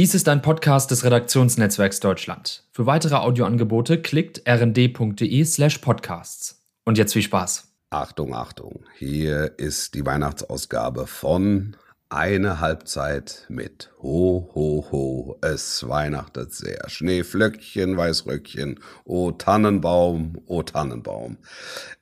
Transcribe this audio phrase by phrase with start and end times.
[0.00, 2.64] Dies ist ein Podcast des Redaktionsnetzwerks Deutschland.
[2.72, 6.64] Für weitere Audioangebote klickt rnd.de slash podcasts.
[6.86, 7.64] Und jetzt viel Spaß.
[7.90, 8.80] Achtung, Achtung.
[8.96, 11.76] Hier ist die Weihnachtsausgabe von
[12.08, 16.88] eine Halbzeit mit Ho, ho, ho, es weihnachtet sehr.
[16.88, 21.36] Schneeflöckchen, Weißröckchen, oh Tannenbaum, oh Tannenbaum.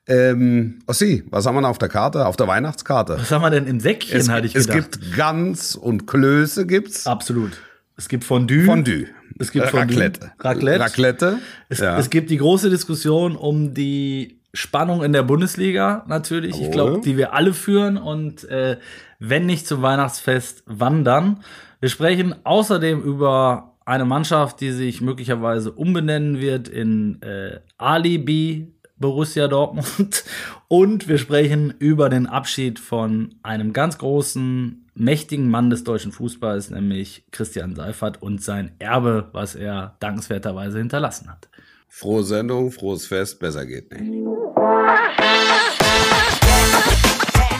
[0.07, 3.17] Ähm, Ossi, was haben wir denn auf der Karte, auf der Weihnachtskarte?
[3.19, 5.01] Was haben wir denn im Säckchen, Es, hatte ich es gedacht.
[5.01, 7.05] gibt Gans und Klöße gibt's.
[7.05, 7.59] Absolut.
[7.99, 8.63] Es gibt Fondue.
[8.63, 9.07] Fondue.
[9.39, 9.97] Es gibt Äh, Fondue.
[9.97, 10.31] Raclette.
[10.39, 10.79] Raclette.
[10.79, 11.39] Raclette.
[11.67, 11.97] Es, ja.
[11.99, 16.51] es gibt die große Diskussion um die Spannung in der Bundesliga natürlich.
[16.55, 16.71] Ich Jawohl.
[16.71, 17.97] glaube, die wir alle führen.
[17.97, 18.77] Und äh,
[19.19, 21.41] wenn nicht zum Weihnachtsfest, wann dann?
[21.81, 29.47] Wir sprechen außerdem über eine Mannschaft, die sich möglicherweise umbenennen wird in äh, Alibi Borussia
[29.47, 30.23] Dortmund.
[30.67, 36.69] Und wir sprechen über den Abschied von einem ganz großen, mächtigen Mann des deutschen Fußballs,
[36.69, 41.47] nämlich Christian Seifert und sein Erbe, was er dankenswerterweise hinterlassen hat.
[41.87, 44.03] Frohe Sendung, frohes Fest, besser geht nicht.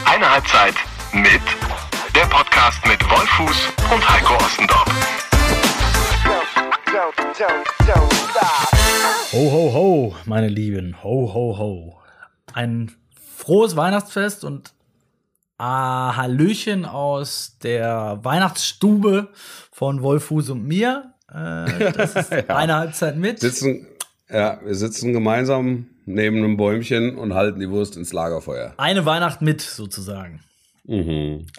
[0.04, 0.74] Eine Halbzeit
[1.12, 1.40] mit
[2.14, 4.84] der Podcast mit Wolfuß und Heiko Ostendorf.
[9.32, 10.96] Ho, ho, ho, meine Lieben.
[11.04, 11.98] Ho, ho, ho.
[12.52, 12.90] Ein
[13.36, 14.72] frohes Weihnachtsfest und
[15.56, 19.28] ah, Hallöchen aus der Weihnachtsstube
[19.70, 21.14] von Wolfus und mir.
[21.28, 23.38] Äh, das ist eine Halbzeit mit.
[23.38, 23.86] Sitzen,
[24.28, 28.74] ja, wir sitzen gemeinsam neben einem Bäumchen und halten die Wurst ins Lagerfeuer.
[28.78, 30.40] Eine Weihnacht mit, sozusagen.
[30.84, 31.46] Mhm.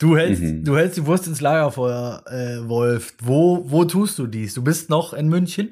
[0.00, 3.14] Du hältst, du hältst die Wurst ins Lagerfeuer, äh, Wolf.
[3.22, 4.54] Wo, wo tust du dies?
[4.54, 5.70] Du bist noch in München?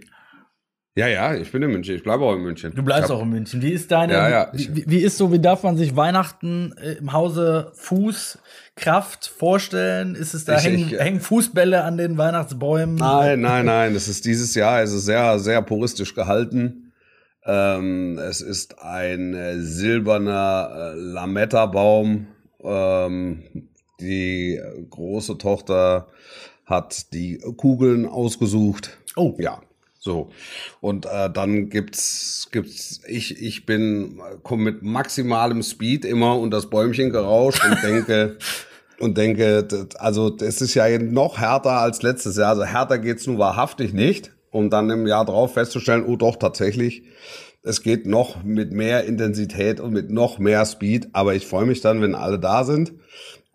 [0.95, 1.95] Ja, ja, ich bin in München.
[1.97, 2.75] Ich bleibe auch in München.
[2.75, 3.63] Du bleibst hab- auch in München.
[3.63, 6.75] Wie ist deine, Ja, ja, ich- wie, wie ist so, wie darf man sich Weihnachten
[6.77, 10.15] äh, im Hause Fußkraft vorstellen?
[10.15, 12.97] Ist es da, Ich- hängen, ich- hängen Fußbälle an den Weihnachtsbäumen?
[12.97, 13.95] Nein, nein, nein.
[13.95, 16.93] Es ist dieses Jahr, es ist sehr, sehr puristisch gehalten.
[17.45, 22.27] Ähm, es ist ein äh, silberner äh, Lametta-Baum.
[22.63, 23.43] Ähm,
[24.01, 24.61] die
[24.91, 26.09] große Tochter
[26.67, 28.99] hat die Kugeln ausgesucht.
[29.17, 29.35] Oh.
[29.39, 29.61] Ja,
[30.05, 30.31] so.
[30.81, 36.69] Und äh, dann gibt's gibt's ich ich bin komme mit maximalem Speed immer und das
[36.71, 38.37] Bäumchen gerauscht und denke
[38.99, 39.69] und denke,
[39.99, 42.49] also das ist ja noch härter als letztes Jahr.
[42.49, 47.05] Also härter geht's nun wahrhaftig nicht, um dann im Jahr drauf festzustellen, oh doch tatsächlich,
[47.63, 51.11] es geht noch mit mehr Intensität und mit noch mehr Speed.
[51.13, 52.93] Aber ich freue mich dann, wenn alle da sind.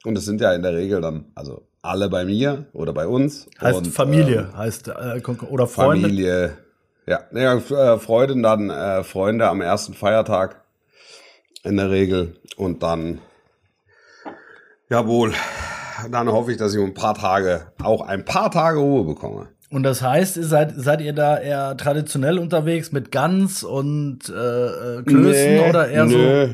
[0.05, 3.47] Und es sind ja in der Regel dann also alle bei mir oder bei uns.
[3.61, 6.07] heißt und, Familie, ähm, heißt äh, oder Freunde.
[6.07, 6.57] Familie.
[7.05, 10.61] Ja, naja, äh, Freunde dann äh, Freunde am ersten Feiertag
[11.63, 13.19] in der Regel und dann
[14.89, 15.33] jawohl,
[16.11, 19.47] dann hoffe ich, dass ich um ein paar Tage auch ein paar Tage Ruhe bekomme.
[19.69, 24.33] Und das heißt, seid, seid ihr da eher traditionell unterwegs mit Gans und äh,
[24.99, 26.47] äh, Klößen Nee, oder eher nö.
[26.47, 26.53] so?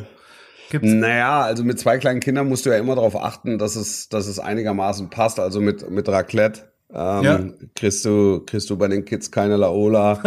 [0.73, 4.09] Gibt's, Naja, also mit zwei kleinen Kindern musst du ja immer darauf achten, dass es,
[4.09, 5.39] dass es einigermaßen passt.
[5.39, 6.61] Also mit, mit Raclette
[6.91, 7.39] ähm, Ja.
[7.75, 10.19] kriegst, du, kriegst du bei den Kids keine Laola.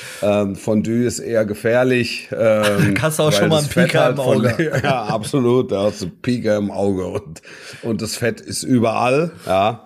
[0.22, 2.28] ähm, Fondue ist eher gefährlich.
[2.36, 4.80] Ähm, Hast du auch schon mal einen Fett Pika im von- Auge.
[4.82, 5.70] ja, absolut.
[5.70, 7.42] Da hast du Pika im Auge und,
[7.84, 9.30] und das Fett ist überall.
[9.46, 9.84] Ja.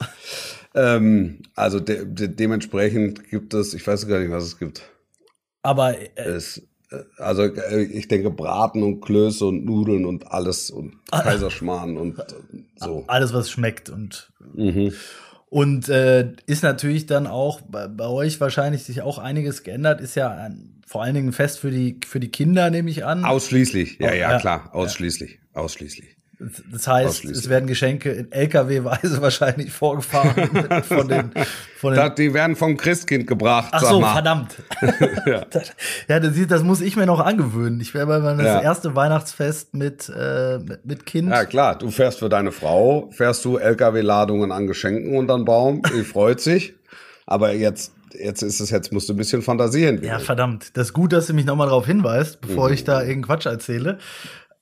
[0.75, 4.83] ähm, also de de dementsprechend gibt es, ich weiß gar nicht, was es gibt.
[5.62, 6.62] aber äh, Es,
[7.18, 12.24] also äh, ich denke Braten und Klöße und Nudeln und alles und Kaiserschmarrn und äh,
[12.76, 13.04] so.
[13.06, 14.92] alles, was schmeckt und Mhm.
[15.48, 20.00] Und äh, ist natürlich dann auch bei, bei euch wahrscheinlich sich auch einiges geändert.
[20.00, 23.04] Ist ja ein, vor allen Dingen ein Fest für die, für die Kinder, nehme ich
[23.04, 23.24] an.
[23.24, 24.38] Ausschließlich, ja, ja, ja.
[24.38, 26.16] klar, ausschließlich, ausschließlich.
[26.70, 31.30] Das heißt, es werden Geschenke in LKW-Weise wahrscheinlich vorgefahren von den,
[31.78, 34.54] von den die werden vom Christkind gebracht, Ach so, verdammt.
[35.50, 35.72] das,
[36.08, 37.80] ja, das, das muss ich mir noch angewöhnen.
[37.80, 38.60] Ich werde mal das Ja.
[38.60, 41.30] erste Weihnachtsfest mit, äh, mit, Kind.
[41.30, 45.82] Ja, klar, du fährst für deine Frau, fährst du LKW-Ladungen an Geschenken unter den Baum,
[45.97, 46.74] die freut sich.
[47.24, 50.03] Aber jetzt, jetzt ist es, jetzt musst du ein bisschen fantasieren.
[50.03, 50.77] Ja, verdammt.
[50.77, 52.86] Das ist gut, dass du mich nochmal darauf hinweist, bevor ich Mhm.
[52.86, 53.98] da irgendeinen Quatsch erzähle.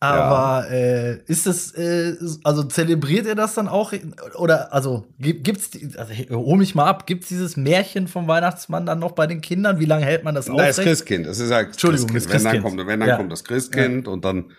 [0.05, 2.15] Aber äh, ist das, äh,
[2.45, 3.93] also zelebriert ihr das dann auch?
[4.37, 8.87] Oder also gibt, gibt's, die- also hol mich mal ab, gibt's dieses Märchen vom Weihnachtsmann
[8.87, 9.81] dann noch bei den Kindern?
[9.81, 10.89] Wie lange hält man das Na, das aufrecht?
[10.89, 11.27] Christkind.
[11.27, 12.35] Es ist ja Entschuldigung, Christkind.
[12.35, 13.17] das Wenn dann kommt, wenn dann Ja.
[13.17, 14.53] kommt das Christkind und dann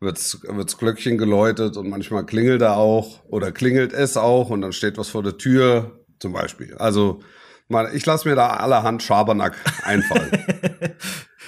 [0.00, 4.72] wird's, wird's Glöckchen geläutet und manchmal klingelt er auch oder klingelt es auch und dann
[4.72, 6.76] steht was vor der Tür zum Beispiel.
[6.78, 7.20] Also
[7.68, 9.54] mal, ich lasse mir da allerhand Schabernack
[9.84, 10.30] einfallen.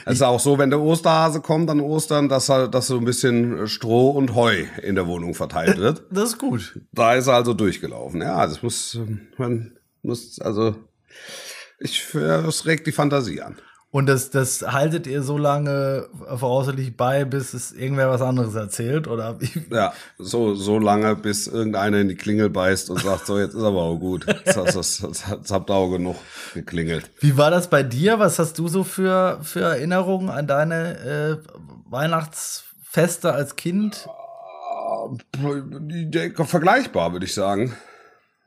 [0.04, 3.04] Es ist auch so, wenn der Osterhase kommt an Ostern, dass, er, dass so ein
[3.04, 6.02] bisschen Stroh und Heu in der Wohnung verteilt wird.
[6.10, 6.80] Das ist gut.
[6.92, 8.22] Da ist er also durchgelaufen.
[8.22, 8.98] Ja, das muss,
[9.36, 10.76] man, Muss, also,
[11.78, 13.56] ich, das regt die Fantasie an.
[13.92, 16.06] Und das, das haltet ihr so lange
[16.36, 19.36] voraussichtlich bei, bis es irgendwer was anderes erzählt, oder?
[19.70, 23.62] Ja, so, so lange, bis irgendeiner in die Klingel beißt und sagt, so, jetzt ist
[23.62, 24.26] aber auch gut.
[24.26, 26.16] Jetzt, hast, jetzt, jetzt habt ihr auch genug
[26.54, 27.10] geklingelt.
[27.18, 28.20] Wie war das bei dir?
[28.20, 31.36] Was hast du so für, für Erinnerungen an deine äh,
[31.88, 34.08] Weihnachtsfeste als Kind?
[36.44, 37.74] Vergleichbar, würde ich sagen.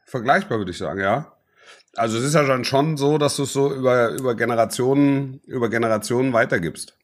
[0.05, 1.32] Vergleichbar, würde ich sagen, ja.
[1.95, 5.69] Also es ist ja dann schon so, dass du es so über, über Generationen, über
[5.69, 6.95] Generationen weitergibst.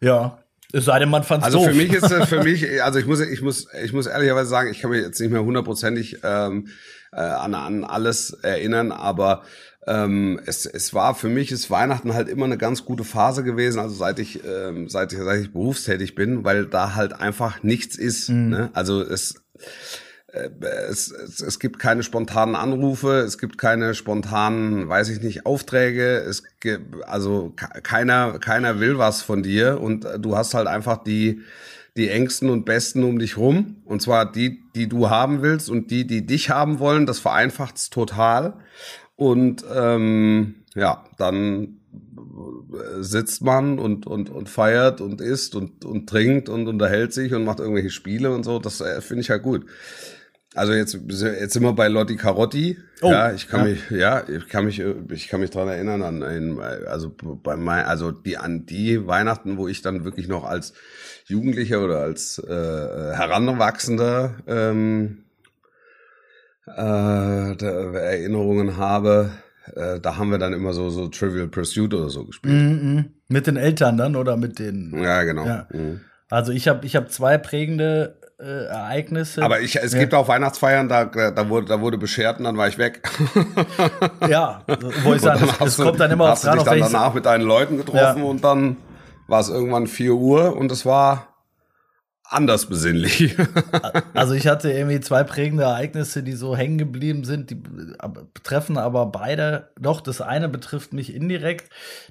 [0.00, 0.38] Ja.
[0.72, 1.68] Es sei denn, man fand's Also doof.
[1.68, 4.70] für mich ist es, für mich, also ich muss, ich muss, ich muss ehrlicherweise sagen,
[4.70, 6.68] ich kann mich jetzt nicht mehr hundertprozentig ähm,
[7.12, 9.42] äh, an, an alles erinnern, aber
[9.86, 13.80] ähm, es, es war für mich ist Weihnachten halt immer eine ganz gute Phase gewesen,
[13.80, 17.96] also seit ich, ähm, seit ich, seit ich berufstätig bin, weil da halt einfach nichts
[17.96, 18.28] ist.
[18.28, 18.70] Ne?
[18.74, 19.42] Also es
[20.32, 26.18] es, es, es gibt keine spontanen Anrufe, es gibt keine spontanen, weiß ich nicht, Aufträge,
[26.18, 31.42] es gibt, also keiner, keiner will was von dir und du hast halt einfach die,
[31.96, 33.76] die engsten und besten um dich rum.
[33.84, 37.90] Und zwar die, die du haben willst und die, die dich haben wollen, das vereinfacht's
[37.90, 38.54] total.
[39.16, 41.80] Und ähm, ja, dann
[43.00, 47.44] sitzt man und, und, und feiert und isst und, und trinkt und unterhält sich und
[47.44, 49.66] macht irgendwelche Spiele und so, das äh, finde ich halt gut.
[50.54, 52.76] Also jetzt, jetzt sind wir bei Lotti Carotti.
[53.02, 53.66] Oh, ja, ich kann ja.
[53.66, 57.84] mich, ja, ich kann mich, ich kann mich dran erinnern an ein, also bei mein,
[57.84, 60.72] also die an die Weihnachten, wo ich dann wirklich noch als
[61.26, 65.24] Jugendlicher oder als äh, Heranwachsender ähm,
[66.66, 69.30] äh, Erinnerungen habe.
[69.76, 72.54] Äh, da haben wir dann immer so so Trivial Pursuit oder so gespielt.
[72.54, 73.04] Mhm.
[73.28, 75.00] Mit den Eltern dann oder mit den.
[75.00, 75.46] Ja, genau.
[75.46, 75.68] Ja.
[75.72, 76.00] Mhm.
[76.28, 79.42] Also ich habe ich hab zwei prägende äh, Ereignisse.
[79.42, 79.98] Aber ich, es Ja.
[80.00, 83.02] gibt auch Weihnachtsfeiern, da, da wurde, da wurde beschert und dann war ich weg.
[84.28, 84.62] ja,
[85.04, 86.92] wo ich sagen, Und es, hast du- kommt dann immer hast aufs du dich dann
[86.92, 88.24] danach mit deinen Leuten getroffen Ja.
[88.24, 88.76] und dann
[89.28, 91.28] war es irgendwann 4 Uhr und es war
[92.24, 93.36] anders besinnlich.
[94.14, 98.76] Also ich hatte irgendwie zwei prägende Ereignisse, die so hängen geblieben sind, die äh, betreffen
[98.76, 101.70] aber beide, doch das eine betrifft mich indirekt.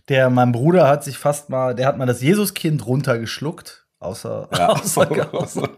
[0.09, 3.85] Der, mein Bruder hat sich fast mal, der hat mal das Jesuskind runtergeschluckt.
[4.01, 5.69] Außer, außer, außer,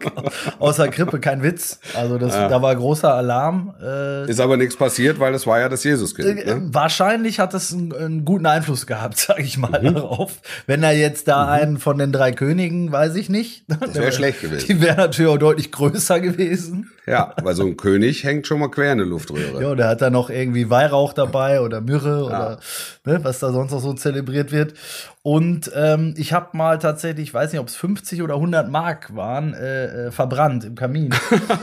[0.60, 1.80] außer Grippe, kein Witz.
[1.94, 3.74] Also das, da war großer Alarm.
[3.82, 6.28] Äh, Ist aber nichts passiert, weil es war ja das Jesuskind.
[6.28, 6.68] Äh, Ne?
[6.72, 9.94] Wahrscheinlich hat es einen, einen guten Einfluss gehabt, sage ich mal, Mhm.
[9.94, 10.34] darauf.
[10.68, 13.64] Wenn er jetzt da einen von den drei Königen, weiß ich nicht.
[13.66, 14.66] Das wär schlecht gewesen.
[14.68, 16.90] Die wäre natürlich auch deutlich größer gewesen.
[17.04, 19.60] Ja, weil so ein König hängt schon mal quer in der Luftröhre.
[19.60, 22.60] Ja, der hat da noch irgendwie Weihrauch dabei oder Myrrhe oder
[23.04, 24.74] ne, was da sonst noch so zelebriert wird.
[25.22, 29.16] Und ähm, ich habe mal tatsächlich, ich weiß nicht, ob es 50 oder 100 Mark
[29.16, 31.12] waren, äh, äh, verbrannt im Kamin.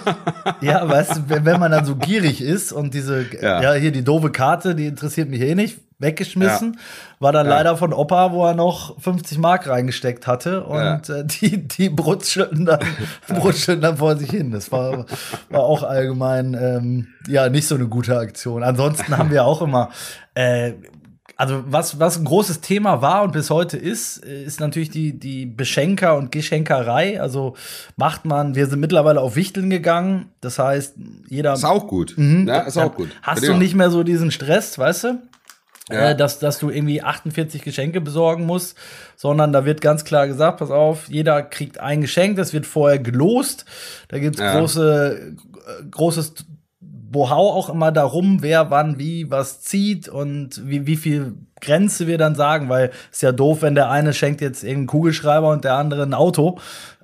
[0.62, 3.62] ja, weißt du, wenn, wenn man dann so gierig ist und diese, ja.
[3.62, 3.74] Ja.
[3.74, 6.80] hier die doofe Karte, die interessiert mich eh nicht, weggeschmissen, Ja.
[7.19, 7.56] war dann Ja.
[7.57, 12.66] leider von Opa, wo er noch 50 Mark reingesteckt hatte und äh, die, die brutschelten
[12.66, 12.80] dann,
[13.28, 14.51] brutschelten dann vor sich hin.
[14.51, 15.06] Das war,
[15.50, 18.63] war auch allgemein, ähm, ja, nicht so eine gute Aktion.
[18.63, 19.90] Ansonsten haben wir auch immer,
[20.36, 20.74] äh,
[21.36, 25.45] also was, was ein großes Thema war und bis heute ist, ist natürlich die, die
[25.45, 27.22] Beschenker- und Geschenkerei.
[27.22, 27.56] Also
[27.95, 30.25] macht man, wir sind mittlerweile auf Wichteln gegangen.
[30.42, 30.95] Das heißt,
[31.30, 31.54] jeder.
[31.54, 32.13] Ist auch gut.
[32.18, 32.45] Mhm.
[32.45, 33.10] Ja, ist auch gut.
[33.22, 33.57] Hast du ja.
[33.57, 35.19] nicht mehr so diesen Stress, weißt du?
[35.91, 36.12] Ja.
[36.12, 38.78] Äh, dass, dass du irgendwie 48 Geschenke besorgen musst,
[39.16, 42.99] sondern da wird ganz klar gesagt, pass auf, jeder kriegt ein Geschenk, das wird vorher
[42.99, 43.66] gelost.
[44.09, 44.59] Da gibt's Ja.
[44.59, 45.35] große,
[45.92, 46.33] großes
[46.80, 52.18] Bohau auch immer darum, wer wann wie was zieht und wie, wie viel Grenze wir
[52.18, 55.75] dann sagen, weil ist ja doof, wenn der eine schenkt jetzt irgendeinen Kugelschreiber und der
[55.75, 56.59] andere ein Auto.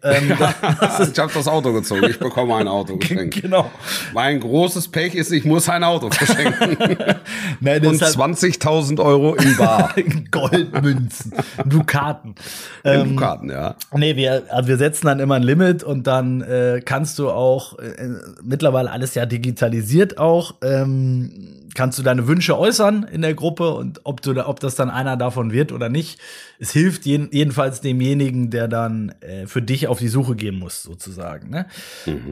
[0.06, 2.06] Ähm, ich habe das Auto gezogen.
[2.10, 3.42] Ich bekomme ein Auto geschenkt.
[3.42, 3.72] genau.
[4.14, 6.78] Mein großes Pech ist, ich muss ein Auto verschenken.
[7.62, 9.94] Das Und halt 20.000 Euro in Bar.
[10.32, 11.34] Goldmünzen,
[11.66, 12.36] Dukaten.
[12.84, 13.76] Ähm, In Karten, ja.
[13.94, 17.80] Nee, wir, also wir setzen dann immer ein Limit und dann äh, kannst du auch
[17.80, 18.10] äh,
[18.44, 20.56] mittlerweile alles ja digitalisiert auch.
[20.62, 24.76] Ähm, kannst du deine Wünsche äußern in der Gruppe und ob du da, ob das
[24.76, 26.20] dann einer davon wird oder nicht.
[26.58, 30.82] Es hilft jeden, jedenfalls demjenigen, der dann äh, für dich auf die Suche gehen muss,
[30.82, 31.50] sozusagen.
[31.50, 31.68] Ne?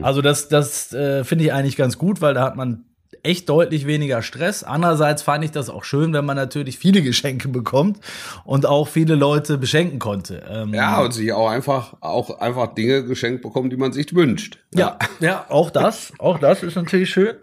[0.02, 2.84] Also das, das äh, finde ich eigentlich ganz gut, weil da hat man
[3.22, 4.64] echt deutlich weniger Stress.
[4.64, 7.98] Andererseits fand ich das auch schön, wenn man natürlich viele Geschenke bekommt
[8.44, 10.42] und auch viele Leute beschenken konnte.
[10.48, 14.58] Ähm, Ja, und sich auch einfach, auch einfach Dinge geschenkt bekommen, die man sich wünscht.
[14.74, 17.34] Ja, ja, auch das, auch das ist natürlich schön.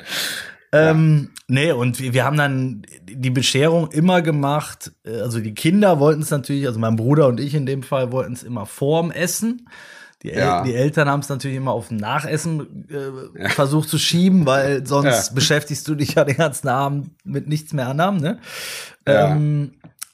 [0.73, 4.91] Ähm, nee, und wir, wir haben dann die Bescherung immer gemacht.
[5.03, 8.11] äh, Also die Kinder wollten es natürlich, also mein Bruder und ich in dem Fall
[8.11, 9.67] wollten es immer vorm Essen.
[10.23, 10.63] Die, El Ja.
[10.63, 15.33] die Eltern haben es natürlich immer auf Nachessen äh, versucht zu schieben, weil sonst Ja.
[15.35, 18.17] beschäftigst du dich ja den ganzen Abend mit nichts mehr anderem.
[18.17, 18.39] Ne?
[19.07, 19.35] Ja.
[19.35, 19.71] Ähm,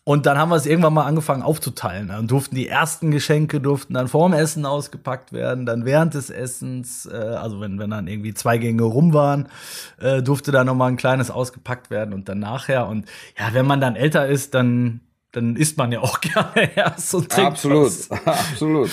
[0.07, 2.07] und dann haben wir es irgendwann mal angefangen aufzuteilen.
[2.07, 7.05] Dann durften die ersten Geschenke durften dann vorm Essen ausgepackt werden, dann während des Essens,
[7.11, 9.49] äh, also wenn, wenn dann irgendwie zwei Gänge rum waren,
[9.99, 12.87] äh, durfte da noch mal ein kleines ausgepackt werden und dann nachher.
[12.87, 13.05] Und
[13.37, 15.01] ja, wenn man dann älter ist, dann
[15.33, 18.11] dann isst man ja auch gerne erst und trinkt Absolut, was.
[18.25, 18.91] absolut.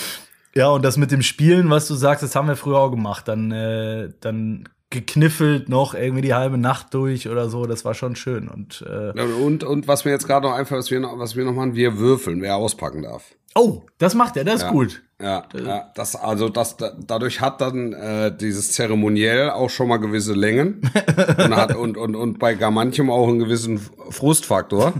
[0.53, 3.29] Ja, und das mit dem Spielen, was du sagst, das haben wir früher auch gemacht.
[3.29, 7.65] Dann, äh, dann gekniffelt noch irgendwie die halbe Nacht durch oder so.
[7.65, 8.47] Das war schon schön.
[8.47, 11.43] Und äh, Und, und was mir jetzt gerade noch einfällt, was wir noch, was wir
[11.43, 13.35] noch machen, wir würfeln, wer auspacken darf.
[13.55, 14.71] oh, das macht er, das ist Ja.
[14.71, 15.01] gut.
[15.21, 19.95] Ja, ja, das also das da, dadurch hat dann äh, dieses Zeremoniell auch schon mal
[19.95, 20.81] gewisse Längen
[21.37, 24.93] und hat und und und bei gar manchem auch einen gewissen Frustfaktor,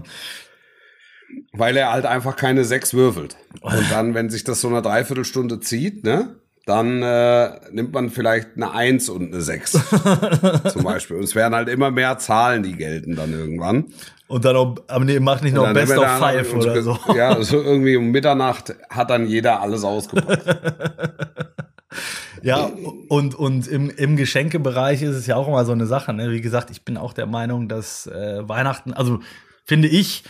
[1.52, 3.36] weil er halt einfach keine sechs würfelt.
[3.62, 8.50] Und dann, wenn sich das so eine Dreiviertelstunde zieht, ne, dann äh, nimmt man vielleicht
[8.56, 9.72] eine Eins und eine Sechs
[10.68, 11.18] zum Beispiel.
[11.18, 13.86] Und es werden halt immer mehr Zahlen, die gelten dann irgendwann.
[14.28, 16.98] Und dann auch, aber nee, mach nicht noch Best of Five oder so.
[17.16, 20.44] Ja, so irgendwie um Mitternacht hat dann jeder alles ausgepackt.
[22.42, 22.70] Ja,
[23.08, 26.14] und, und im, im Geschenkebereich ist es ja auch immer so eine Sache.
[26.14, 26.30] Ne?
[26.30, 29.20] Wie gesagt, ich bin auch der Meinung, dass äh, Weihnachten, also
[29.64, 30.24] finde ich,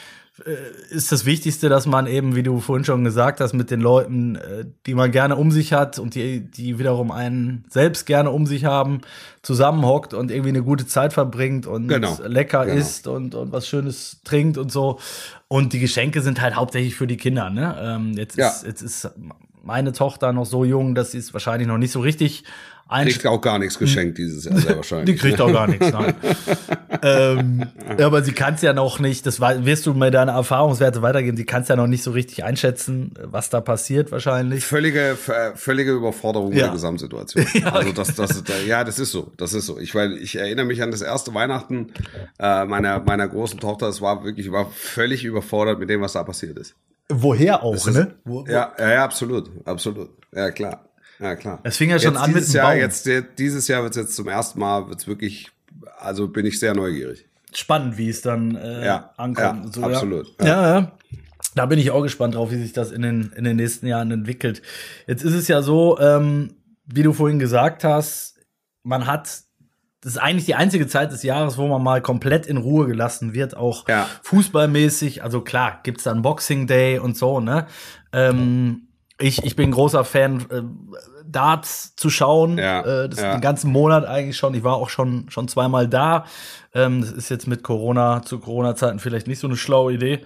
[0.89, 4.35] ist das Wichtigste, dass man eben, wie du vorhin schon gesagt hast, mit den Leuten,
[4.35, 8.45] äh, die man gerne um sich hat und die, die wiederum einen selbst gerne um
[8.45, 8.99] sich haben,
[9.43, 12.77] zusammenhockt und irgendwie eine gute Zeit verbringt und Genau, lecker genau.
[12.77, 14.99] isst und, und was Schönes trinkt und so.
[15.47, 17.49] Und die Geschenke sind halt hauptsächlich für die Kinder.
[17.49, 17.75] Ne?
[17.79, 18.49] Ähm, jetzt, Ja.
[18.49, 19.09] ist, jetzt ist
[19.63, 22.43] meine Tochter noch so jung, dass sie es wahrscheinlich noch nicht so richtig
[22.87, 23.21] einschätzt.
[23.21, 25.15] Kriegt auch gar nichts geschenkt dieses Jahr sehr wahrscheinlich.
[25.15, 26.13] Die kriegt auch gar nichts, nein.
[27.01, 27.63] ähm,
[27.97, 31.37] ja, aber sie kann es ja noch nicht, das wirst du mir deine Erfahrungswerte weitergeben,
[31.37, 34.65] sie kann es ja noch nicht so richtig einschätzen, was da passiert wahrscheinlich.
[34.65, 36.65] Völlige, v- völlige Überforderung Ja.
[36.65, 37.45] der Gesamtsituation.
[37.65, 39.79] Also das, das, ja, das ist so, das ist so.
[39.79, 41.91] Ich, weil ich erinnere mich an das erste Weihnachten
[42.39, 43.87] äh, meiner meiner großen Tochter.
[43.89, 46.75] Es war wirklich, ich war völlig überfordert mit dem, was da passiert ist.
[47.09, 48.15] Woher auch, ist- ne?
[48.23, 50.09] Wo, Ja, ja, ja, absolut, absolut.
[50.33, 50.85] Ja, klar.
[51.19, 51.60] Ja, klar.
[51.63, 52.79] Es fing ja schon jetzt an mit dieses dem Jahr, Baum.
[52.79, 55.50] jetzt dieses Jahr wird es jetzt zum ersten Mal wird's wirklich,
[56.00, 57.27] also bin ich sehr neugierig.
[57.53, 59.65] Spannend, wie es dann äh, Ja, ankommt.
[59.65, 60.45] ja, so, absolut, Ja.
[60.48, 60.91] ja, ja.
[61.55, 64.12] Da bin ich auch gespannt drauf, wie sich das in den, in den nächsten Jahren
[64.12, 64.62] entwickelt.
[65.07, 66.55] Jetzt ist es ja so, ähm,
[66.86, 68.36] wie du vorhin gesagt hast,
[68.84, 69.27] man hat,
[70.01, 73.34] das ist eigentlich die einzige Zeit des Jahres, wo man mal komplett in Ruhe gelassen
[73.34, 74.05] wird, auch Ja.
[74.24, 75.24] fußballmäßig.
[75.24, 77.67] Also klar, gibt's dann Boxing Day und so, ne?
[78.12, 78.84] Ähm,
[79.19, 80.62] ich, ich bin großer Fan, äh,
[81.25, 82.57] Darts zu schauen.
[82.57, 83.34] Ja, äh, das ja.
[83.34, 84.53] den ganzen Monat eigentlich schon.
[84.53, 86.25] Ich war auch schon, schon zweimal da.
[86.74, 90.25] Ähm, das ist jetzt mit Corona, zu Corona-Zeiten vielleicht nicht so eine schlaue Idee.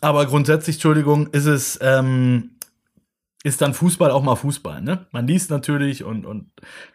[0.00, 2.56] Aber grundsätzlich, Entschuldigung, ist es, ähm,
[3.44, 5.06] ist dann Fußball auch mal Fußball, ne?
[5.10, 6.50] Man liest natürlich und, und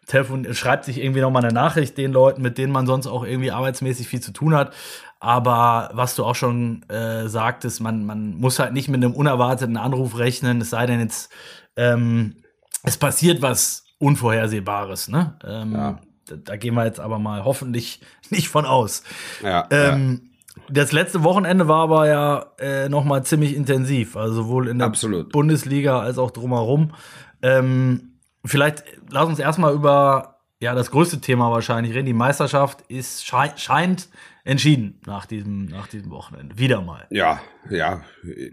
[0.06, 3.26] Telefon, schreibt sich irgendwie noch mal eine Nachricht den Leuten, mit denen man sonst auch
[3.26, 4.74] irgendwie arbeitsmäßig viel zu tun hat.
[5.20, 9.78] Aber was du auch schon äh, sagtest, man, man muss halt nicht mit einem unerwarteten
[9.78, 11.32] Anruf rechnen, es sei denn jetzt,
[11.76, 12.36] ähm,
[12.84, 15.36] es passiert was Unvorhersehbares, ne?
[15.44, 16.00] Ähm, Ja.
[16.28, 19.04] da, da gehen wir jetzt aber mal hoffentlich nicht von aus.
[19.42, 19.94] Ja, ja.
[19.94, 20.30] Ähm,
[20.70, 24.88] Das letzte Wochenende war aber ja äh, noch mal ziemlich intensiv, also sowohl in der
[24.88, 25.32] Absolut.
[25.32, 26.94] Bundesliga als auch drumherum.
[27.42, 32.08] Ähm, vielleicht lass uns erstmal über ja das größte Thema wahrscheinlich reden.
[32.08, 34.10] Die Meisterschaft ist schei scheint
[34.48, 37.06] entschieden nach diesem nach diesem Wochenende wieder mal.
[37.10, 38.04] Ja, ja,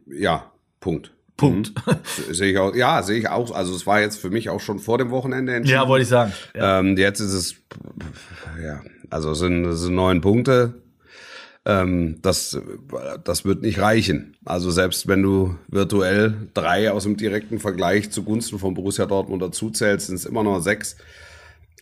[0.06, 1.12] ja, Punkt.
[1.36, 1.72] Punkt.
[1.86, 2.34] Mhm.
[2.34, 3.50] Sehe ich auch, ja, sehe ich auch.
[3.50, 5.80] Also es war jetzt für mich auch schon vor dem Wochenende entschieden.
[5.80, 6.32] ja, wollte ich sagen.
[6.54, 6.78] Ja.
[6.78, 7.56] Ähm, jetzt ist es,
[8.62, 10.74] ja, also es sind, es sind neun Punkte.
[11.66, 12.60] Ähm, das,
[13.24, 14.36] das wird nicht reichen.
[14.44, 20.08] Also selbst wenn du virtuell drei aus dem direkten Vergleich zugunsten von Borussia Dortmund dazuzählst,
[20.08, 20.96] sind es immer noch sechs.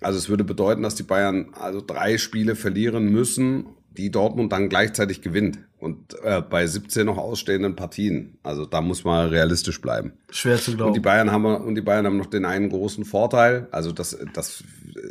[0.00, 3.66] Also es würde bedeuten, dass die Bayern also drei Spiele verlieren müssen,
[3.96, 5.58] die Dortmund dann gleichzeitig gewinnt.
[5.78, 8.38] Und äh, bei 17 noch ausstehenden Partien.
[8.44, 10.12] Also da muss man realistisch bleiben.
[10.30, 11.02] Schwer zu Und die glauben.
[11.02, 13.66] Bayern haben und die Bayern haben noch den einen großen Vorteil.
[13.72, 14.62] Also das, das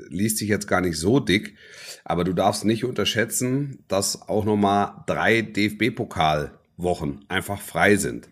[0.08, 1.56] liest sich jetzt gar nicht so dick,
[2.06, 8.30] aber du darfst nicht unterschätzen, dass auch noch mal drei DFB-Pokalwochen einfach frei sind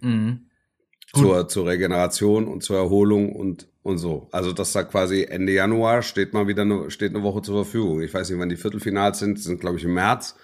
[1.13, 4.27] zur, zur Regeneration und zur Erholung und und so.
[4.31, 8.01] Also dass da quasi Ende Januar steht mal wieder eine, steht eine Woche zur Verfügung.
[8.01, 10.35] Ich weiß nicht, wann die Viertelfinals sind, sind glaube ich im März.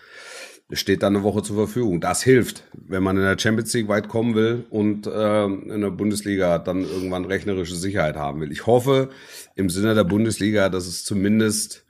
[0.72, 2.01] Steht dann eine Woche zur Verfügung.
[2.01, 5.91] Das hilft, wenn man in der Champions League weit kommen will und ähm, in der
[5.91, 8.51] Bundesliga dann irgendwann rechnerische Sicherheit haben will.
[8.51, 9.10] Ich hoffe
[9.53, 11.86] im Sinne der Bundesliga, dass es zumindest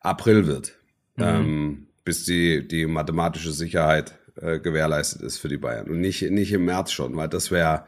[0.00, 0.76] April wird,
[1.16, 5.88] ähm, bis die, die mathematische Sicherheit äh, gewährleistet ist für die Bayern.
[5.88, 7.84] Und nicht, nicht im März schon, weil das wäre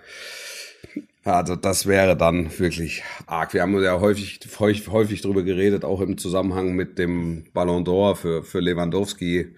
[1.25, 3.54] Also das wäre dann wirklich arg.
[3.54, 8.16] Wir haben ja häufig, häufig, häufig drüber geredet, auch im Zusammenhang mit dem Ballon d'Or
[8.16, 9.54] für, für Lewandowski.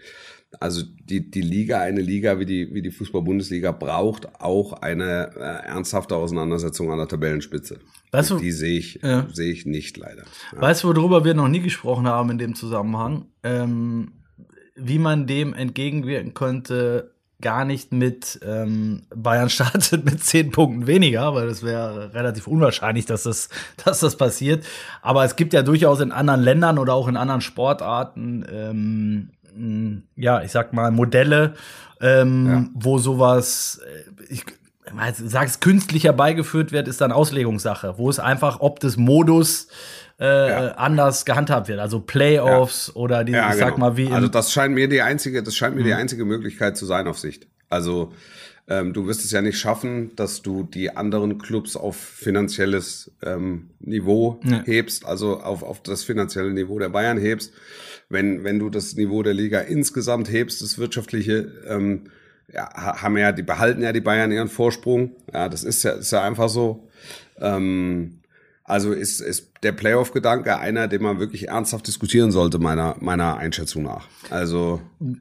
[0.61, 5.67] Also die, die Liga, eine Liga wie die, wie die Fußball-Bundesliga braucht auch eine äh,
[5.67, 7.81] ernsthafte Auseinandersetzung an der Tabellenspitze.
[8.13, 9.27] Weißt du- die sehe ich, Ja.
[9.33, 10.23] sehe ich nicht leider.
[10.55, 10.61] Ja.
[10.61, 13.27] Weißt du, worüber wir noch nie gesprochen haben in dem Zusammenhang?
[13.43, 14.13] Ähm,
[14.77, 21.35] wie man dem entgegenwirken könnte, gar nicht mit ähm, Bayern startet mit zehn Punkten weniger,
[21.35, 23.49] weil das wäre relativ unwahrscheinlich, dass das,
[23.85, 24.65] dass das passiert.
[25.03, 29.31] Aber es gibt ja durchaus in anderen Ländern oder auch in anderen Sportarten, ähm,
[30.17, 31.55] ja, ich sag mal, Modelle,
[32.01, 32.65] ähm, Ja.
[32.75, 38.61] wo sowas, äh, ich, ich sag's künstlich herbeigeführt wird, ist dann Auslegungssache, wo es einfach
[38.61, 39.69] ob des Modus
[40.21, 40.69] äh, Ja.
[40.77, 41.79] anders gehandhabt wird.
[41.81, 45.57] Also Playoffs oder die, ich sag mal, wie also das scheint mir die einzige, das
[45.57, 45.87] scheint mir Mhm.
[45.87, 47.47] die einzige Möglichkeit zu sein auf Sicht.
[47.69, 48.13] Also
[48.67, 53.71] ähm, du wirst es ja nicht schaffen, dass du die anderen Clubs auf finanzielles ähm,
[53.81, 54.63] Niveau Ja.
[54.65, 57.53] hebst, also auf, auf das finanzielle Niveau der Bayern hebst.
[58.09, 62.05] Wenn, wenn du das Niveau der Liga insgesamt hebst, das wirtschaftliche, ähm,
[62.53, 65.17] ja, ha- haben ja, die behalten ja die Bayern ihren Vorsprung.
[65.33, 66.89] Ja, das ist ja, ist ja einfach so.
[67.41, 68.21] Ähm,
[68.65, 73.83] also ist, ist der Playoff-Gedanke einer, den man wirklich ernsthaft diskutieren sollte, meiner, meiner Einschätzung
[73.83, 74.09] nach.
[74.31, 74.81] Also,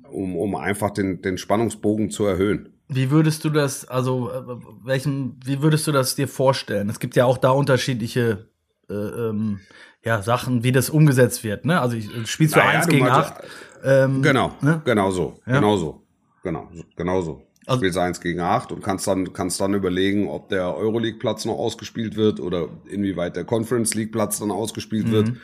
[0.10, 2.70] um, um einfach den, den Spannungsbogen zu erhöhen.
[2.88, 4.42] Wie würdest du das, also äh,
[4.84, 6.90] welchen, wie würdest du das dir vorstellen?
[6.90, 8.48] Es gibt ja auch da unterschiedliche
[8.90, 9.60] äh, ähm,
[10.04, 11.66] ja, Sachen, wie das umgesetzt wird.
[11.66, 11.80] Ne?
[11.82, 13.44] Also ich, spielst du Naja, eins gegen meinst- acht.
[13.84, 14.82] Ähm, Genau, Ne?
[14.86, 15.54] genau so, Ja.
[15.56, 16.02] genau so,
[16.44, 17.42] genau, genau so.
[17.65, 21.58] Also- Spielst eins gegen acht und kannst dann, kannst dann überlegen, ob der Euroleague-Platz noch
[21.58, 25.29] ausgespielt wird oder inwieweit der Conference League-Platz dann ausgespielt wird.
[25.29, 25.38] Mhm.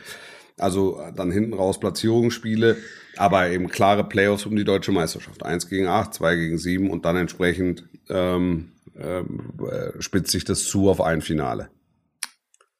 [0.58, 2.76] Also äh, dann hinten raus Platzierungsspiele,
[3.16, 5.42] aber eben klare Playoffs um die deutsche Meisterschaft.
[5.44, 10.64] Eins gegen acht, zwei gegen sieben und dann entsprechend ähm, ähm, äh, spitzt sich das
[10.64, 11.70] zu auf ein Finale.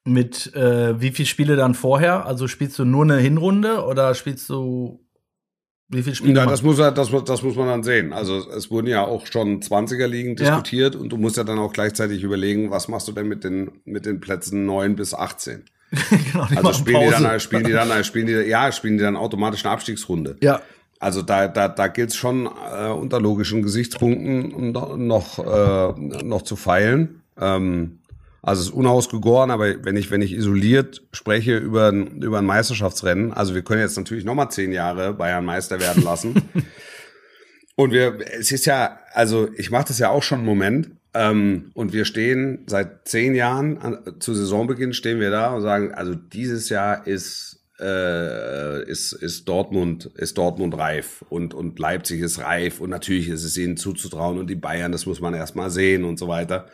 [0.04, 2.26] Mit äh, wie viel Spiele dann vorher?
[2.26, 5.00] Also spielst du nur eine Hinrunde oder spielst du
[5.90, 6.34] wie viele Spiele?
[6.38, 8.12] Ja, das muss, er- das, das muss man dann sehen.
[8.12, 10.44] Also es wurden ja auch schon 20er-Ligen Ja.
[10.56, 13.70] diskutiert und du musst ja dann auch gleichzeitig überlegen, was machst du denn mit den,
[13.84, 15.64] mit den Plätzen 9 bis 18.
[16.32, 17.22] genau, die Also spielen die, Pause.
[17.24, 20.36] dann, spielen die dann, spielen die, ja, spielen die dann automatisch eine Abstiegsrunde.
[20.40, 20.60] Ja,
[21.00, 26.42] Also da, da, da gilt es schon äh, unter logischen Gesichtspunkten noch, noch, äh, noch
[26.42, 27.22] zu feilen.
[27.40, 27.99] Ähm,
[28.42, 32.46] also es ist unausgegoren, aber wenn ich, wenn ich isoliert spreche über, ein- über ein
[32.46, 36.34] Meisterschaftsrennen, also wir können jetzt natürlich nochmal zehn Jahre Bayern Meister werden lassen.
[37.76, 40.90] und wir, es ist ja, also ich mache das ja auch schon einen Moment.
[41.12, 45.92] Ähm, und wir stehen seit zehn Jahren, an, zu Saisonbeginn stehen wir da und sagen,
[45.92, 52.38] also dieses Jahr ist äh, ist, ist Dortmund ist Dortmund reif und und Leipzig ist
[52.38, 55.70] reif und natürlich ist es ihnen zuzutrauen und die Bayern, das muss man erst mal
[55.70, 56.68] sehen und so weiter.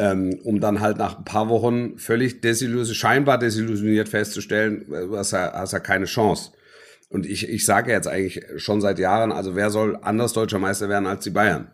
[0.00, 5.16] Ähm, um dann halt nach ein paar Wochen völlig desillusioniert, scheinbar desillusioniert festzustellen, äh, du
[5.16, 6.52] hast ja, hast ja keine Chance.
[7.08, 10.88] Und ich, ich sage jetzt eigentlich schon seit Jahren, also wer soll anders deutscher Meister
[10.88, 11.72] werden als die Bayern?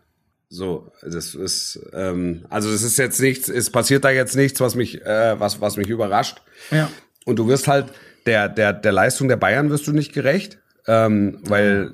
[0.49, 4.73] So, das ist, ähm, also das ist jetzt nichts, es passiert da jetzt nichts, was
[4.73, 6.41] mich, äh, was, was mich überrascht.
[6.71, 6.89] ja.
[7.25, 7.87] Und du wirst halt
[8.25, 11.93] der, der, der Leistung der Bayern wirst du nicht gerecht, ähm, weil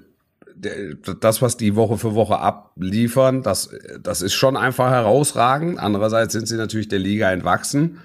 [1.20, 3.70] das, was die Woche für Woche abliefern, das,
[4.02, 5.80] das ist schon einfach herausragend.
[5.80, 8.00] Andererseits sind sie natürlich der Liga entwachsen.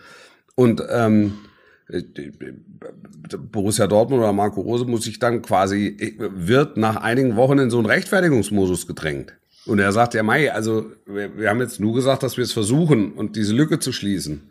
[0.54, 1.34] Und ähm,
[3.52, 7.78] Borussia Dortmund oder Marco Rose muss sich dann quasi, wird nach einigen Wochen in so
[7.78, 9.34] einen Rechtfertigungsmodus gedrängt.
[9.66, 12.52] Und er sagt, ja, Mai, also wir, wir haben jetzt nur gesagt, dass wir es
[12.52, 14.50] versuchen und diese Lücke zu schließen.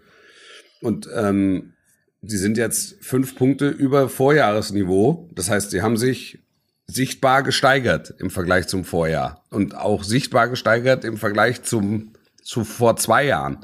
[0.82, 1.74] Und ähm,
[2.22, 5.30] sie sind jetzt fünf Punkte über Vorjahresniveau.
[5.34, 6.40] Das heißt, sie haben sich
[6.88, 12.12] sichtbar gesteigert im Vergleich zum Vorjahr und auch sichtbar gesteigert im Vergleich zum
[12.44, 13.58] zu vor zwei Jahren.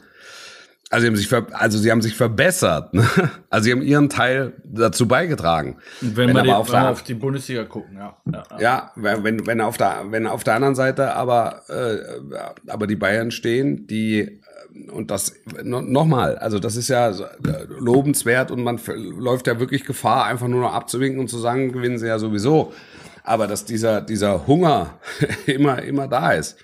[0.89, 2.93] Also sie haben sich, ver also sie haben sich verbessert.
[2.93, 3.07] Ne?
[3.49, 5.77] Also sie haben ihren Teil dazu beigetragen.
[6.01, 8.17] Wenn, wir die, auf wenn wir der- auf die Bundesliga gucken, ja.
[8.29, 8.59] ja, ja.
[8.59, 13.31] Ja, wenn, wenn auf der, wenn auf der anderen Seite aber, äh, aber die Bayern
[13.31, 17.13] stehen, die, äh, und das, no, nochmal, also das ist ja äh,
[17.79, 18.77] lobenswert und man
[19.17, 22.73] läuft ja wirklich Gefahr, einfach nur noch abzuwinken und zu sagen, gewinnen sie ja sowieso.
[23.23, 24.99] Aber dass dieser, dieser Hunger
[25.45, 26.57] immer, immer da ist,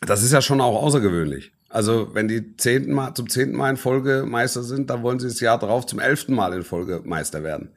[0.00, 1.52] das ist ja schon auch außergewöhnlich.
[1.68, 5.28] Also wenn die zehnten Mal, zum zehnten Mal in Folge Meister sind, dann wollen sie
[5.28, 7.70] das Jahr darauf zum elften Mal in Folge Meister werden.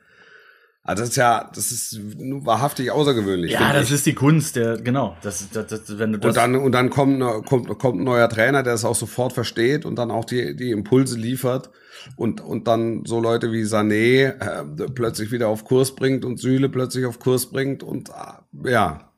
[0.84, 2.00] Also das ist ja, das ist
[2.46, 3.54] wahrhaftig außergewöhnlich.
[3.54, 3.94] Ja, das ich.
[3.94, 5.18] ist die Kunst, der, genau.
[5.24, 8.04] Das, das, das, wenn du das, und dann, und dann kommt, ne- kommt, kommt ein
[8.04, 11.72] neuer Trainer, der es auch sofort versteht und dann auch die, die Impulse liefert
[12.16, 16.70] und, und dann so Leute wie Sané äh, plötzlich wieder auf Kurs bringt und Süle
[16.70, 19.12] plötzlich auf Kurs bringt und äh, ja.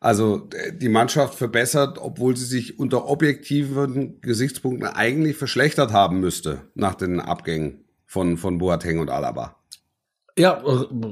[0.00, 6.62] Also äh, die Mannschaft verbessert, obwohl sie sich unter objektiven Gesichtspunkten eigentlich verschlechtert haben müsste
[6.74, 9.57] nach den Abgängen von, von Boateng und Alaba.
[10.38, 10.62] Ja,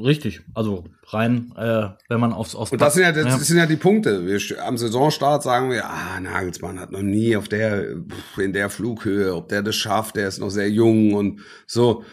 [0.03, 0.43] richtig.
[0.55, 3.77] Also rein, äh, wenn man aufs, aufs Und das sind ja, das sind ja die
[3.77, 4.27] Punkte.
[4.27, 7.97] Wir, am Saisonstart sagen wir, ah, Nagelsmann hat noch nie auf der,
[8.39, 12.05] in der Flughöhe, ob der das schafft, der ist noch sehr jung und so.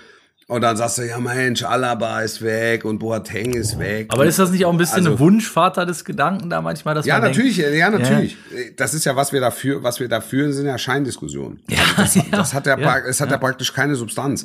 [0.47, 4.07] Und dann sagst du, ja Mensch, Alaba ist weg und Boateng ist weg.
[4.09, 7.05] Aber ist das nicht auch ein bisschen Also- ein Wunschvater des Gedanken da manchmal, dass
[7.05, 8.37] Ja, man natürlich, denkt, ja, natürlich.
[8.75, 11.61] Das ist ja, was wir dafür, was wir da führen, sind ja Scheindiskussionen.
[11.69, 13.37] Ja, Das, ja, das hat ja, ja, es hat ja.
[13.37, 14.43] praktisch keine Substanz.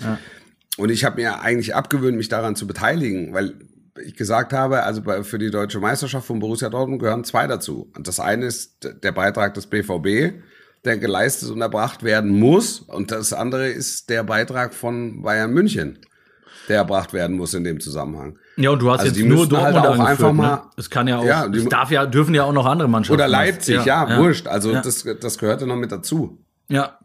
[0.79, 3.55] Und ich habe mir eigentlich abgewöhnt, mich daran zu beteiligen, weil
[4.03, 7.91] ich gesagt habe, also bei, für die deutsche Meisterschaft von Borussia Dortmund gehören zwei dazu.
[7.97, 10.35] Und das eine ist der Beitrag des BVB,
[10.85, 12.79] der geleistet und erbracht werden muss.
[12.79, 15.99] Und das andere ist der Beitrag von Bayern München,
[16.69, 18.39] der erbracht werden muss in dem Zusammenhang.
[18.57, 20.63] Ja, und du hast Also die jetzt nur halt Dortmund auch angeführt, einfach mal- ne?
[20.77, 23.15] Es kann ja auch, Ja, die- es darf ja, dürfen ja auch noch andere Mannschaften.
[23.21, 24.47] Oder Leipzig, ja, wurscht.
[24.47, 24.81] Also Ja.
[24.81, 26.39] das, das gehörte noch mit dazu.
[26.69, 26.99] Ja.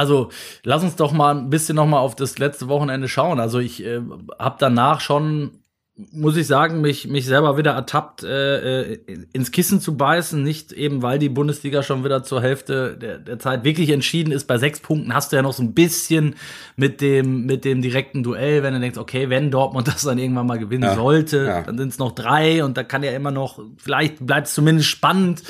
[0.00, 0.30] Also,
[0.64, 3.38] lass uns doch mal ein bisschen noch mal auf das letzte Wochenende schauen.
[3.38, 4.00] Also, ich äh,
[4.38, 5.59] habe danach schon,
[6.12, 8.98] muss ich sagen, mich, mich selber wieder ertappt, äh, äh,
[9.32, 10.42] ins Kissen zu beißen.
[10.42, 14.46] Nicht eben, weil die Bundesliga schon wieder zur Hälfte der, der Zeit wirklich entschieden ist.
[14.46, 16.36] Bei sechs Punkten hast du ja noch so ein bisschen
[16.76, 20.46] mit dem, mit dem direkten Duell, wenn du denkst, okay, wenn Dortmund das dann irgendwann
[20.46, 21.62] mal gewinnen Ja, sollte, ja.
[21.62, 24.88] dann sind es noch drei und da kann ja immer noch, vielleicht bleibt es zumindest
[24.88, 25.42] spannend.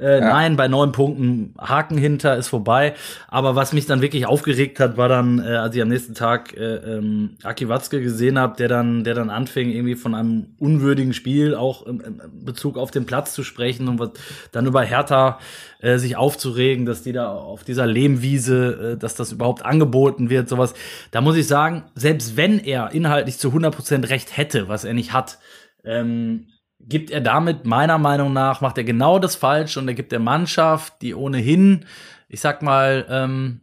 [0.00, 2.94] Äh, Nein, bei neun Punkten Haken hinter ist vorbei.
[3.28, 6.56] Aber was mich dann wirklich aufgeregt hat, war dann, äh, als ich am nächsten Tag
[6.56, 11.12] äh, ähm, Aki Watzke gesehen habe, der dann, der dann anfing, irgendwie von einem unwürdigen
[11.12, 14.10] Spiel auch im, im Bezug auf den Platz zu sprechen und was,
[14.52, 15.38] dann über Hertha
[15.80, 20.48] äh, sich aufzuregen, dass die da auf dieser Lehmwiese, äh, dass das überhaupt angeboten wird,
[20.48, 20.74] sowas.
[21.10, 25.12] Da muss ich sagen, selbst wenn er inhaltlich zu 100% recht hätte, was er nicht
[25.12, 25.38] hat,
[25.84, 26.46] ähm,
[26.80, 30.18] gibt er damit meiner Meinung nach, macht er genau das falsch und er gibt der
[30.18, 31.84] Mannschaft, die ohnehin,
[32.28, 33.60] ich sag mal, ähm,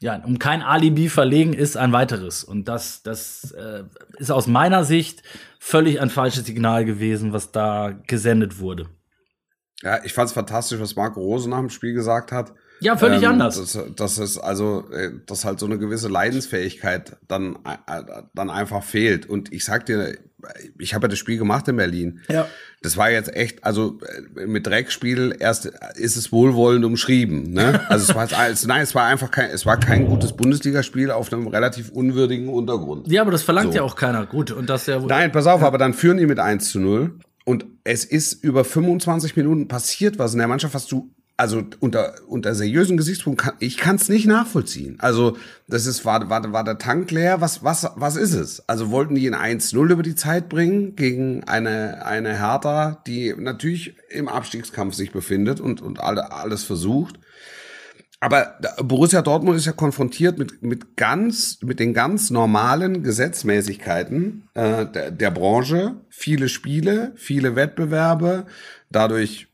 [0.00, 2.44] ja, um kein Alibi verlegen ist, ein weiteres.
[2.44, 3.84] Und das, das äh,
[4.18, 5.22] ist aus meiner Sicht
[5.58, 8.88] völlig ein falsches Signal gewesen, was da gesendet wurde.
[9.82, 12.52] Ja, ich fand es fantastisch, was Marco Rose nach dem Spiel gesagt hat.
[12.80, 13.56] Ja, völlig Ähm, anders.
[13.56, 18.84] Das, das ist also, äh, dass halt so eine gewisse Leidensfähigkeit dann, äh, dann einfach
[18.84, 19.26] fehlt.
[19.26, 20.16] Und ich sag dir,
[20.78, 22.20] ich habe ja das Spiel gemacht in Berlin.
[22.28, 22.46] Ja.
[22.82, 23.98] Das war jetzt echt, also
[24.36, 27.52] äh, mit Dreckspiel erst ist es wohlwollend umschrieben.
[27.52, 27.80] Ne?
[27.88, 31.32] Also es war, es, nein, es war einfach kein, es war kein gutes Bundesligaspiel auf
[31.32, 33.10] einem relativ unwürdigen Untergrund.
[33.10, 33.78] Ja, aber das verlangt So.
[33.78, 34.26] ja auch keiner.
[34.26, 37.18] Gut, und das ja Nein, pass auf, aber dann führen die mit 1 zu 0
[37.44, 42.14] und es ist über 25 Minuten passiert was in der Mannschaft, was du also unter
[42.26, 44.96] unter seriösen Gesichtspunkten kann, ich kann es nicht nachvollziehen.
[44.98, 45.36] Also
[45.68, 48.68] das ist war, war war der Tank leer, was was was ist es?
[48.68, 53.94] Also wollten die in 1-0 über die Zeit bringen gegen eine eine Hertha, die natürlich
[54.10, 57.20] im Abstiegskampf sich befindet und und alle, alles versucht.
[58.20, 64.86] Aber Borussia Dortmund ist ja konfrontiert mit, mit ganz, mit den ganz normalen Gesetzmäßigkeiten äh,
[64.86, 66.00] der, der Branche.
[66.08, 68.46] Viele Spiele, viele Wettbewerbe,
[68.90, 69.46] dadurch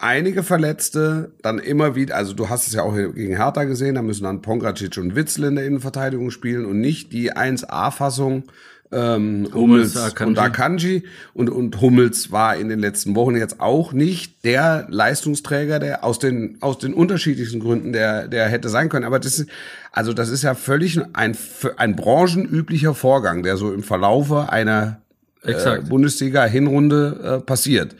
[0.00, 4.02] einige Verletzte, dann immer wieder, also du hast es ja auch gegen Hertha gesehen, da
[4.02, 8.44] müssen dann Pongracic und Witzel in der Innenverteidigung spielen und nicht die 1A-Fassung
[8.92, 10.30] ähm, Hummels, Hummels Akanji.
[10.30, 15.78] und Akanji und, und Hummels war in den letzten Wochen jetzt auch nicht der Leistungsträger,
[15.78, 19.04] der aus den, aus den unterschiedlichsten Gründen, der, der hätte sein können.
[19.04, 19.50] Aber das ist,
[19.92, 21.36] also das ist ja völlig ein,
[21.76, 25.02] ein branchenüblicher Vorgang, der so im Verlaufe einer
[25.42, 25.80] äh.
[25.82, 27.94] Bundesliga-Hinrunde äh, passiert.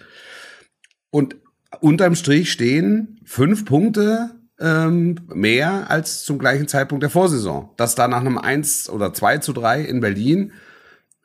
[1.11, 1.37] Und
[1.81, 7.71] unterm Strich stehen fünf Punkte ähm, mehr als zum gleichen Zeitpunkt der Vorsaison.
[7.77, 10.53] Dass da nach einem 1 oder 2 zu 3 in Berlin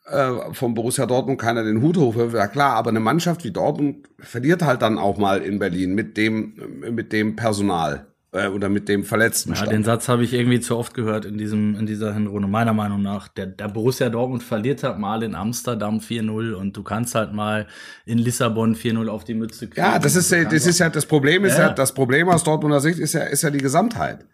[0.06, 4.08] äh, vom Borussia Dortmund keiner den Hut hochwirft, ja klar, aber eine Mannschaft wie Dortmund
[4.20, 6.54] verliert halt dann auch mal in Berlin mit dem,
[6.92, 9.72] mit dem Personal äh, oder mit dem verletzten Ja, Stand.
[9.72, 13.02] den Satz habe ich irgendwie zu oft gehört in diesem in dieser Hinrunde meiner Meinung
[13.02, 13.28] nach.
[13.30, 17.68] Der, der Borussia Dortmund verliert halt mal in Amsterdam 4-0 und du kannst halt mal
[18.06, 19.86] in Lissabon 4-0 auf die Mütze kriegen.
[19.86, 21.68] Ja, das ist, das ist ja, das Problem ist Ja.
[21.68, 24.26] ja, das Problem aus Dortmunder Sicht ist ja, ist ja die Gesamtheit.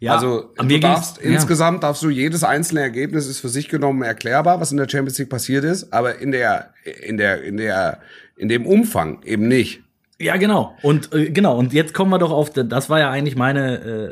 [0.00, 1.30] Ja, also du darfst ja.
[1.30, 5.18] insgesamt darfst du jedes einzelne Ergebnis ist für sich genommen erklärbar, was in der Champions
[5.18, 6.72] League passiert ist, aber in der
[7.06, 8.00] in der in der
[8.36, 9.82] in dem Umfang eben nicht.
[10.20, 10.76] Ja, genau.
[10.82, 14.10] Und äh, genau, und jetzt kommen wir doch auf, das war ja eigentlich meine, äh,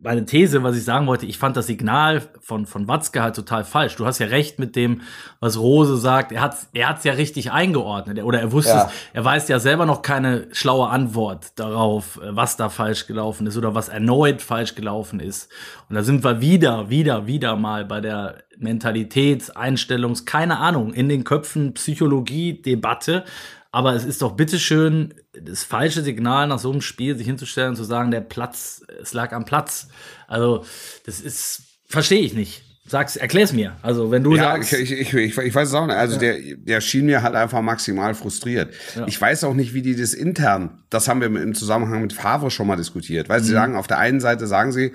[0.00, 1.26] meine These, was ich sagen wollte.
[1.26, 3.96] Ich fand das Signal von, von Watzke halt total falsch.
[3.96, 5.02] Du hast ja recht mit dem,
[5.40, 6.30] was Rose sagt.
[6.30, 8.22] Er hat's, er hat's ja richtig eingeordnet.
[8.22, 8.86] Oder er wusste Ja.
[8.86, 8.92] es.
[9.14, 13.56] Er weiß ja selber noch keine schlaue Antwort darauf, äh, was da falsch gelaufen ist
[13.56, 15.50] oder was erneut falsch gelaufen ist.
[15.88, 21.08] Und da sind wir wieder, wieder, wieder mal bei der Mentalitäts-, Einstellungs-, keine Ahnung, in
[21.08, 23.24] den Köpfen Psychologie-Debatte.
[23.76, 27.76] Aber es ist doch bitteschön das falsche Signal nach so einem Spiel, sich hinzustellen und
[27.76, 29.88] zu sagen, der Platz, es lag am Platz.
[30.28, 30.64] Also,
[31.04, 32.62] das ist, verstehe ich nicht.
[32.86, 33.76] Sag's, erklär's mir.
[33.82, 34.72] Also, wenn du Ja, sagst.
[34.72, 35.94] ich, ich, ich, ich weiß es auch nicht.
[35.96, 38.72] Also der, der schien mir halt einfach maximal frustriert.
[39.06, 42.50] Ich weiß auch nicht, wie die das intern, das haben wir im Zusammenhang mit Favre
[42.50, 43.28] schon mal diskutiert.
[43.28, 43.56] Weil sie Mhm.
[43.56, 44.92] sagen, auf der einen Seite sagen sie,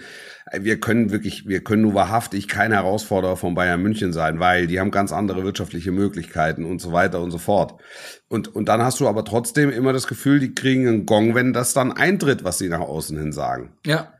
[0.59, 4.79] wir können wirklich, wir können nur wahrhaftig kein Herausforderer von Bayern München sein, weil die
[4.79, 7.79] haben ganz andere wirtschaftliche Möglichkeiten und so weiter und so fort.
[8.27, 11.53] Und, und dann hast du aber trotzdem immer das Gefühl, die kriegen einen Gong, wenn
[11.53, 13.73] das dann eintritt, was sie nach außen hin sagen.
[13.85, 14.13] ja.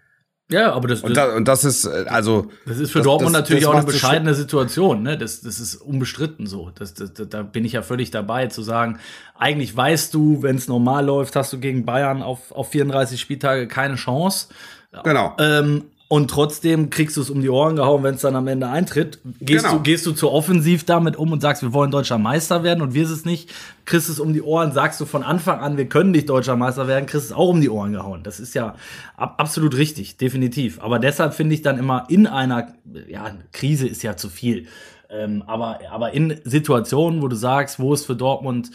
[0.54, 2.52] Ja, aber das, Und, das, da, und das ist, äh, also.
[2.66, 5.02] das ist für das- Dortmund das- natürlich auch eine bescheidene Situation.
[5.02, 5.18] Ne?
[5.18, 6.72] Das, das ist unbestritten so.
[6.72, 9.00] Das, das, das, da bin ich ja völlig dabei zu sagen,
[9.34, 13.70] eigentlich weißt du, wenn es normal läuft, hast du gegen Bayern auf, auf 34 Spieltage
[13.70, 14.48] keine Chance.
[15.06, 15.38] Genau.
[15.40, 18.68] Ähm, und trotzdem kriegst du es um die Ohren gehauen, wenn es dann am Ende
[18.68, 19.20] eintritt.
[19.40, 19.78] Gehst, Genau.
[19.78, 22.94] du, gehst du zu offensiv damit um und sagst, wir wollen deutscher Meister werden und
[22.94, 23.50] wir es nicht,
[23.86, 26.86] kriegst es um die Ohren, sagst du von Anfang an, wir können nicht deutscher Meister
[26.90, 28.24] werden, kriegst es auch um die Ohren gehauen.
[28.24, 28.76] Das ist ja
[29.16, 30.82] ab, absolut richtig, definitiv.
[30.82, 32.74] Aber deshalb finde ich dann immer in einer,
[33.08, 34.68] ja, Krise ist ja zu viel.
[35.10, 38.70] Ähm, aber, aber in Situationen, wo du sagst, wo es für Dortmund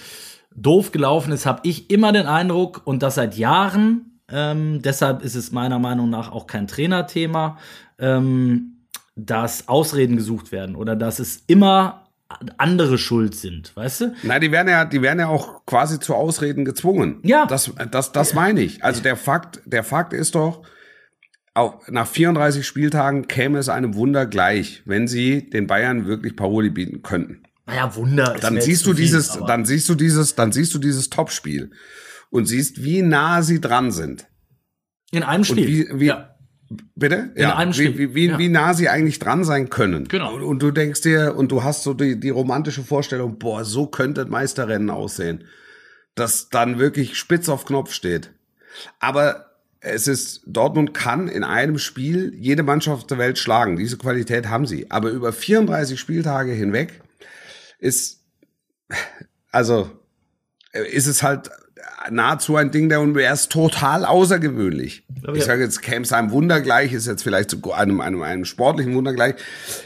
[0.54, 5.34] doof gelaufen ist, habe ich immer den Eindruck, und das seit Jahren, ähm, deshalb ist
[5.34, 7.58] es meiner Meinung nach auch kein Trainerthema,
[7.98, 8.76] ähm,
[9.14, 12.06] dass Ausreden gesucht werden oder dass es immer
[12.58, 14.14] andere schuld sind, weißt du?
[14.24, 17.20] Nein, die werden ja, die werden ja auch quasi zu Ausreden gezwungen.
[17.22, 17.46] Ja.
[17.46, 18.82] Das, das, das meine ich.
[18.82, 20.62] Also der Fakt, der Fakt ist doch,
[21.54, 26.68] auch nach 34 Spieltagen käme es einem Wunder gleich, wenn sie den Bayern wirklich Paroli
[26.68, 27.44] bieten könnten.
[27.64, 28.36] Naja, Wunder.
[28.40, 31.70] Dann siehst du viel, dieses, dann siehst du dieses, dann siehst du dieses Topspiel
[32.36, 34.26] und siehst, wie nah sie dran sind.
[35.12, 35.66] in einem Spiel.
[35.94, 36.32] wie- wie- ja.
[36.96, 37.30] Bitte?
[37.36, 37.98] In einem wie, Spiel.
[37.98, 38.38] wie, wie, Ja.
[38.40, 40.08] wie nah sie eigentlich dran sein können.
[40.08, 40.34] Genau.
[40.34, 43.86] Und, und du denkst dir, und du hast so die, die romantische Vorstellung, boah, so
[43.86, 45.44] könnte ein Meisterrennen aussehen.
[46.16, 48.32] Das dann wirklich spitz auf Knopf steht.
[48.98, 53.76] Aber es ist, Dortmund kann in einem Spiel jede Mannschaft der Welt schlagen.
[53.76, 54.90] Diese Qualität haben sie.
[54.90, 57.00] Aber über 34 Spieltage hinweg
[57.78, 58.24] ist,
[59.52, 59.90] also,
[60.72, 61.50] äh, ist es halt
[62.10, 65.04] nahezu ein Ding der er ist total außergewöhnlich.
[65.32, 65.44] Ich ja.
[65.44, 68.94] sage jetzt, käme es einem Wunder gleich, ist jetzt vielleicht zu einem, einem, einem sportlichen
[68.94, 69.34] Wunder gleich,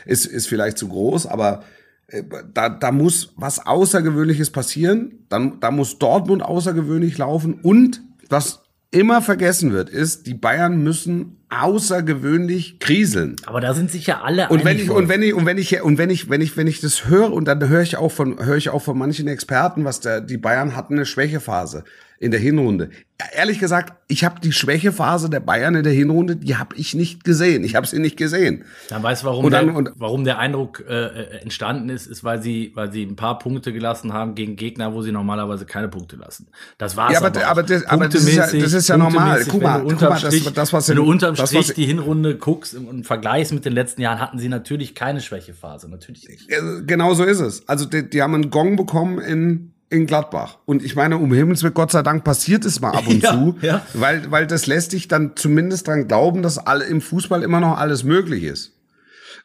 [0.05, 1.65] ist, ist vielleicht zu groß, aber
[2.09, 5.25] äh, da, da muss was Außergewöhnliches passieren.
[5.29, 11.40] Dann, da muss Dortmund außergewöhnlich laufen und was immer vergessen wird, ist, die Bayern müssen
[11.51, 13.37] außergewöhnlich kriseln.
[13.47, 15.83] Aber da sind sich ja alle Und wenn ich und wenn ich und wenn ich
[15.83, 18.45] und wenn ich wenn ich wenn ich das höre und dann höre ich auch von
[18.45, 21.85] höre ich auch von manchen Experten, was der die Bayern hatten eine Schwächephase
[22.19, 22.91] in der Hinrunde.
[23.35, 27.25] Ehrlich gesagt, ich habe die Schwächephase der Bayern in der Hinrunde, die habe ich nicht
[27.25, 27.65] gesehen.
[27.65, 28.65] Ich habe sie nicht gesehen.
[28.91, 32.07] Dann weißt du, warum, Und dann- der, und- warum der Eindruck äh, äh, entstanden ist,
[32.07, 35.65] ist, weil sie, weil sie ein paar Punkte gelassen haben gegen Gegner, wo sie normalerweise
[35.65, 36.49] keine Punkte lassen.
[36.77, 37.13] Das war's.
[37.15, 37.47] Ja, aber- auch.
[37.47, 39.43] aber das- aber das ist ja- das ist ja normal.
[39.49, 42.37] Guck mal, guck mal, das- das, was wenn du in- unterm Strich was- die Hinrunde
[42.37, 45.89] guckst und vergleichst mit den letzten Jahren, hatten sie natürlich keine Schwächephase.
[45.89, 46.51] Natürlich nicht.
[46.51, 47.69] Äh, Genau so ist es.
[47.69, 50.59] Also die, die haben einen Gong bekommen in in Gladbach.
[50.67, 53.33] Und ich meine, um Himmels Willen, Gott sei Dank passiert es mal ab und Ja,
[53.33, 53.85] zu, ja.
[53.95, 57.77] weil weil das lässt dich dann zumindest dran glauben, dass alle im Fußball immer noch
[57.77, 58.73] alles möglich ist.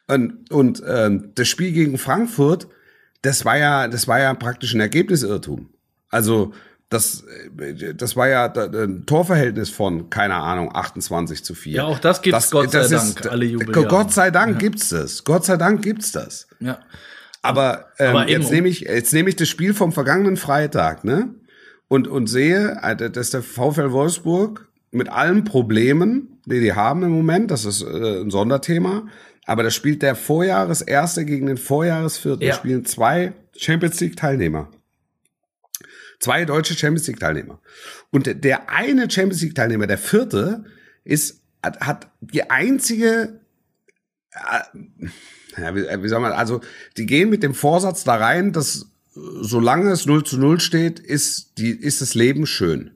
[0.06, 2.68] Und, und ähm, das Spiel gegen Frankfurt,
[3.22, 5.68] das war ja, das war ja praktisch ein Ergebnisirrtum.
[6.10, 6.52] Also
[6.88, 7.24] das,
[7.58, 11.72] äh, das war ja da- ein Torverhältnis von, keine Ahnung, 28 zu 4.
[11.74, 13.88] Ja, auch das gibt's, Gott sei Dank, alle Jubeljahre.
[13.88, 15.24] Gott sei Dank gibt's das.
[15.24, 16.46] Gott sei Dank gibt's das.
[16.60, 16.78] Ja.
[17.42, 21.34] Aber, ähm, Aber jetzt nehme ich jetzt nehme ich das Spiel vom vergangenen Freitag, ne?
[21.88, 27.10] Und und sehe, äh, dass der VfL Wolfsburg mit allen Problemen, die die haben im
[27.10, 29.06] Moment, das ist äh, ein Sonderthema,
[29.44, 32.42] aber das spielt der Vorjahreserste gegen den Vorjahresvierten.
[32.42, 32.52] Ja.
[32.52, 34.68] Da spielen zwei Champions League Teilnehmer.
[36.20, 37.60] Zwei deutsche Champions League Teilnehmer.
[38.10, 40.64] Und der- eine Champions League Teilnehmer, der vierte,
[41.04, 43.40] ist hat, hat die einzige
[45.56, 46.60] ja, wie, wie soll man, also
[46.96, 48.82] die gehen mit dem Vorsatz da rein, dass
[49.14, 52.90] äh, solange es 0 zu 0 steht, ist, die, ist das Leben schön.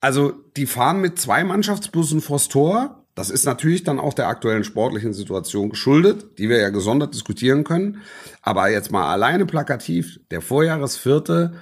[0.00, 3.04] Also die fahren mit zwei Mannschaftsbussen vors Tor.
[3.14, 7.62] Das ist natürlich dann auch der aktuellen sportlichen Situation geschuldet, die wir ja gesondert diskutieren
[7.62, 8.00] können.
[8.40, 11.54] Aber jetzt mal alleine plakativ, der Vorjahresvierte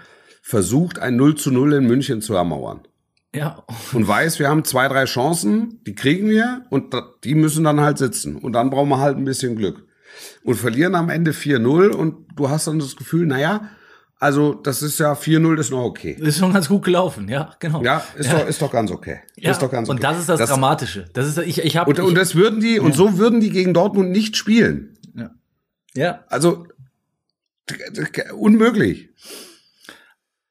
[0.51, 2.81] versucht ein 0 zu 0 in München zu ermauern
[3.35, 3.63] Ja.
[3.93, 7.99] und weiß, wir haben zwei, drei Chancen, die kriegen wir und die müssen dann halt
[7.99, 8.37] sitzen.
[8.37, 9.87] Und dann brauchen wir halt ein bisschen Glück.
[10.43, 13.71] Und verlieren am Ende 4-0 und du hast dann das Gefühl, naja,
[14.19, 16.17] also das ist ja 4-0 ist noch okay.
[16.21, 17.83] Ist schon ganz gut gelaufen, ja, genau.
[17.85, 19.21] Ja, ist, Doch, ist doch ganz okay.
[19.37, 19.97] Ja, ist doch ganz okay.
[19.97, 21.05] Und das ist das, Dramatische.
[21.15, 21.89] Das ist, ich, ich habe.
[21.91, 24.99] Und, und das würden die, und so würden die gegen Dortmund nicht spielen.
[25.95, 26.25] ja.
[26.29, 26.67] Also,
[27.71, 29.09] d- d- unmöglich.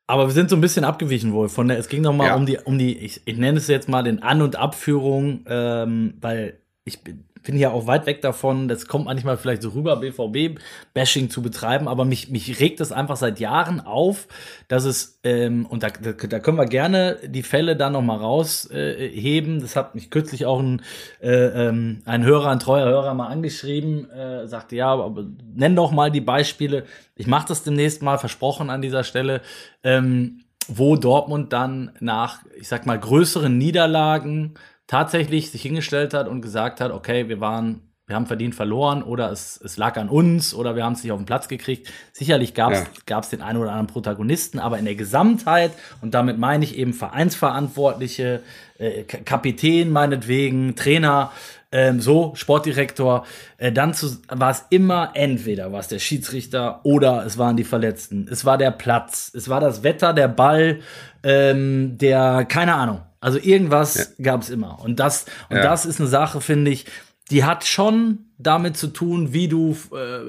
[0.10, 2.36] Aber wir sind so ein bisschen abgewichen wohl von der, es ging noch mal Ja.
[2.36, 6.16] um die, um die, ich, ich nenne es jetzt mal den An- und Abführung, ähm,
[6.20, 9.98] weil ich bin, bin ja auch weit weg davon, das kommt manchmal vielleicht so rüber,
[9.98, 14.28] BVB-Bashing zu betreiben, aber mich, mich regt es einfach seit Jahren auf,
[14.68, 19.58] dass es, ähm, und da, da, können wir gerne die Fälle dann noch mal rausheben.
[19.58, 20.82] Äh, das hat mich kürzlich auch ein,
[21.22, 25.26] äh, ähm, ein Hörer, ein treuer Hörer mal angeschrieben, äh, sagte, ja, aber
[25.56, 26.86] nenn doch mal die Beispiele.
[27.16, 29.42] Ich mache das demnächst mal, versprochen an dieser Stelle.
[29.84, 34.54] Ähm, wo Dortmund dann nach, ich sag mal, größeren Niederlagen
[34.90, 39.32] tatsächlich sich hingestellt hat und gesagt hat, okay, wir waren, wir haben verdient verloren oder
[39.32, 41.92] es, es lag an uns oder wir haben es nicht auf den Platz gekriegt.
[42.12, 42.88] Sicherlich gab es Ja.
[43.06, 46.94] gab's den einen oder anderen Protagonisten, aber in der Gesamtheit, und damit meine ich eben
[46.94, 48.42] Vereinsverantwortliche,
[48.80, 51.32] äh, Kapitän meinetwegen, Trainer,
[51.72, 53.28] ähm, so, Sportdirektor,
[53.60, 53.94] äh, dann
[54.28, 58.28] war es immer entweder war es der Schiedsrichter oder es waren die Verletzten.
[58.28, 60.80] Es war der Platz, es war das Wetter, der Ball,
[61.22, 63.02] ähm, der, keine Ahnung.
[63.22, 64.80] Also irgendwas gab es immer.
[64.82, 65.64] Und das, und Ja.
[65.64, 66.86] das ist eine Sache, finde ich,
[67.32, 70.22] die hat schon damit zu tun, wie du, äh,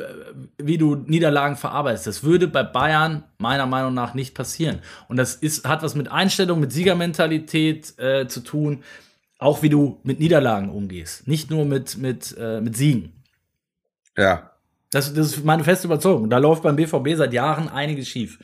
[0.58, 2.06] wie du Niederlagen verarbeitest.
[2.06, 4.80] Das würde bei Bayern meiner Meinung nach nicht passieren.
[5.08, 8.82] Und das ist, hat was mit Einstellung, mit Siegermentalität äh, zu tun,
[9.38, 11.26] auch wie du mit Niederlagen umgehst.
[11.26, 13.12] Nicht nur mit, mit, äh, mit Siegen.
[14.18, 14.50] Ja.
[14.90, 16.28] Das, das ist meine feste Überzeugung.
[16.28, 18.38] Da läuft beim BVB seit Jahren einiges schief.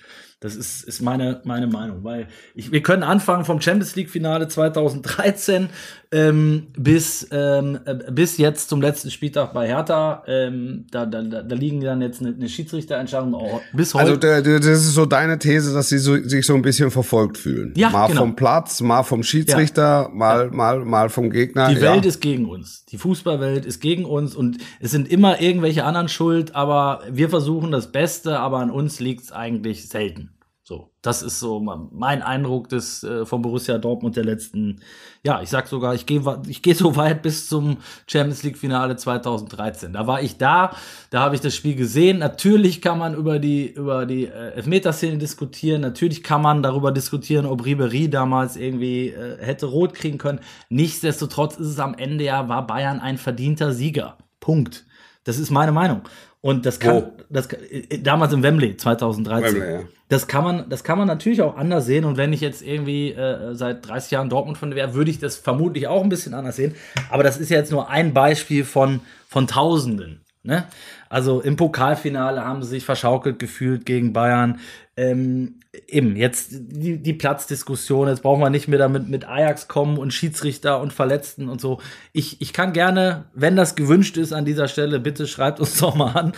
[0.47, 2.05] Das ist, ist meine, meine Meinung.
[2.05, 5.69] Weil ich, wir können anfangen vom Champions League-Finale 2013
[6.13, 10.23] ähm, bis, ähm, äh, bis jetzt zum letzten Spieltag bei Hertha.
[10.29, 14.05] Ähm, da, da, da liegen dann jetzt eine, eine Schiedsrichterentscheidung auch bis heute.
[14.05, 16.93] Also der- der- das ist so deine These, dass sie so, sich so ein bisschen
[16.93, 17.75] verfolgt fühlen.
[17.77, 18.21] Ja, mal genau.
[18.21, 21.69] vom Platz, mal vom Schiedsrichter, mal, mal, mal vom Gegner.
[21.71, 21.81] Die ja.
[21.81, 22.85] Welt ist gegen uns.
[22.87, 27.73] Die Fußballwelt ist gegen uns und es sind immer irgendwelche anderen schuld, aber wir versuchen
[27.73, 30.31] das Beste, aber an uns liegt es eigentlich selten.
[30.69, 34.81] So, das ist so mein Eindruck des äh, von Borussia Dortmund der letzten.
[35.23, 37.77] Ja, ich sag sogar, ich gehe ich gehe so weit bis zum
[38.09, 39.93] Champions League Finale 2013.
[39.93, 40.75] Da war ich da,
[41.11, 42.19] da habe ich das Spiel gesehen.
[42.19, 45.83] Natürlich kann man über die über die äh, Elfmeterszene diskutieren.
[45.83, 50.41] Natürlich kann man darüber diskutieren, ob Ribery damals irgendwie äh, hätte rot kriegen können.
[50.69, 54.19] Nichtsdestotrotz ist es am Ende ja war Bayern ein verdienter Sieger.
[54.41, 54.85] Punkt.
[55.23, 56.03] Das ist meine Meinung.
[56.47, 57.13] Und das kann, Wo?
[57.29, 59.55] das äh, damals im Wembley 2013.
[59.57, 59.81] Wembley, ja.
[60.09, 62.05] Das kann man, das kann man natürlich auch anders sehen.
[62.05, 65.35] Und wenn ich jetzt irgendwie äh, seit 30 Jahren Dortmund von wäre, würde ich das
[65.35, 66.77] vermutlich auch ein bisschen anders sehen.
[67.11, 70.21] Aber das ist ja jetzt nur ein Beispiel von, von Tausenden.
[70.45, 70.67] Ne?
[71.09, 74.61] Also im Pokalfinale haben sie sich verschaukelt gefühlt gegen Bayern.
[74.97, 79.99] Ähm, eben, jetzt die, die Platzdiskussion, jetzt brauchen wir nicht mehr damit mit Ajax kommen
[79.99, 81.81] und Schiedsrichter und Verletzten und so.
[82.13, 85.95] Ich, ich kann gerne, wenn das gewünscht ist an dieser Stelle, bitte schreibt uns doch
[85.95, 86.33] mal an.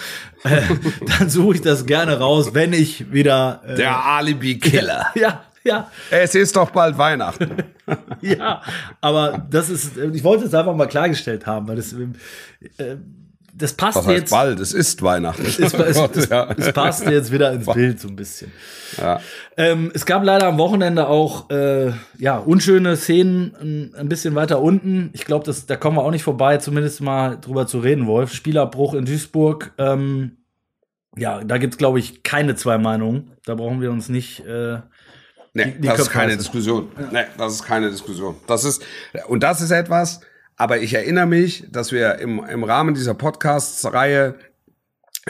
[0.44, 0.60] Äh,
[1.18, 3.62] dann suche ich das gerne raus, wenn ich wieder.
[3.66, 5.06] Äh, Der Alibi-Killer.
[5.14, 7.64] ja, ja, Es ist doch bald Weihnachten.
[8.20, 8.62] ja.
[9.00, 12.96] Aber das ist, ich wollte es einfach mal klargestellt haben, weil das, äh,
[13.58, 14.30] das passt Was heißt jetzt.
[14.30, 14.60] bald?
[14.60, 15.44] Es ist Weihnachten.
[15.44, 15.74] Es, es,
[16.16, 16.50] es, Ja.
[16.56, 18.52] es passt jetzt wieder ins Bild so ein bisschen.
[18.96, 19.20] Ja.
[19.56, 24.60] Ähm, es gab leider am Wochenende auch äh, ja unschöne Szenen ein, ein bisschen weiter
[24.62, 25.10] unten.
[25.12, 28.32] Ich glaube, da kommen wir auch nicht vorbei, zumindest mal drüber zu reden, Wolf.
[28.32, 29.72] Spielabbruch in Duisburg.
[29.78, 30.38] Ähm,
[31.16, 33.32] ja, da gibt's glaube ich keine zwei Meinungen.
[33.44, 34.40] Da brauchen wir uns nicht.
[34.46, 34.78] Äh,
[35.54, 36.38] Nee, Die- die das ist Köpfe keine heißen.
[36.38, 36.88] Diskussion.
[37.10, 38.36] Nee, das ist keine Diskussion.
[38.46, 38.82] Das ist,
[39.28, 40.20] und das ist etwas,
[40.58, 44.34] aber ich erinnere mich, dass wir im, im Rahmen dieser Podcasts-Reihe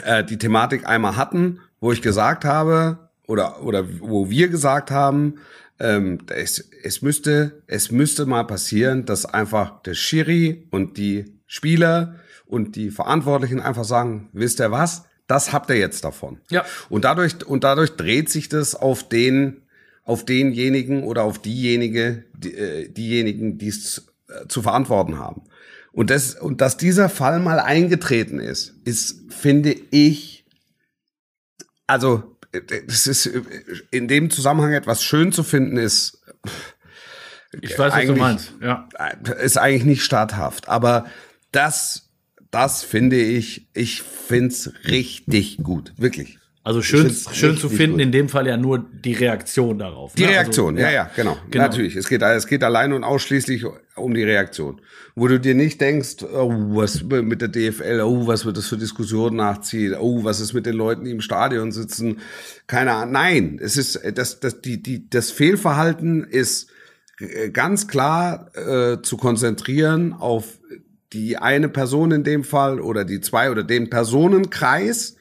[0.03, 5.35] äh, die Thematik einmal hatten, wo ich gesagt habe, oder, oder wo wir gesagt haben,
[5.79, 12.15] ähm, es, es müsste, es müsste mal passieren, dass einfach der Schiri und die Spieler
[12.47, 15.05] und die Verantwortlichen einfach sagen, wisst ihr was?
[15.27, 16.39] Das habt ihr jetzt davon.
[16.49, 16.65] Ja.
[16.89, 19.61] Und dadurch, und dadurch dreht sich das auf den,
[20.03, 24.08] auf denjenigen oder auf diejenige, die, äh, diejenigen, die es
[24.47, 25.43] zu verantworten haben.
[25.91, 30.45] Und das, und dass dieser Fall mal eingetreten ist, ist, finde ich,
[31.87, 32.37] also,
[32.87, 33.29] das ist
[33.91, 36.23] in dem Zusammenhang etwas schön zu finden ist,
[37.61, 38.53] ich weiß, was du meinst.
[38.61, 38.87] Ja.
[39.41, 40.69] ist eigentlich nicht statthaft.
[40.69, 41.07] Aber
[41.51, 42.09] das,
[42.51, 45.93] das finde ich, ich find's richtig gut.
[45.97, 46.38] Wirklich.
[46.61, 48.01] Also schön, schön zu finden, gut.
[48.01, 50.13] in dem Fall ja nur die Reaktion darauf.
[50.15, 50.29] Die ne?
[50.29, 51.37] Reaktion, Also, ja, ja, genau.
[51.49, 51.63] Genau.
[51.63, 51.95] Natürlich.
[51.95, 54.81] Es geht, es geht allein und ausschließlich um die Reaktion.
[55.15, 58.77] Wo du dir nicht denkst, oh, was mit der DFL, oh, was wird das für
[58.77, 62.19] Diskussionen nachziehen, oh, was ist mit den Leuten, die im Stadion sitzen?
[62.67, 63.13] Keine Ahnung.
[63.13, 66.69] Nein, es ist, das, das, die, die, das Fehlverhalten ist
[67.19, 70.59] äh, ganz klar äh, zu konzentrieren auf
[71.13, 75.15] die eine Person in dem Fall oder die zwei oder den Personenkreis.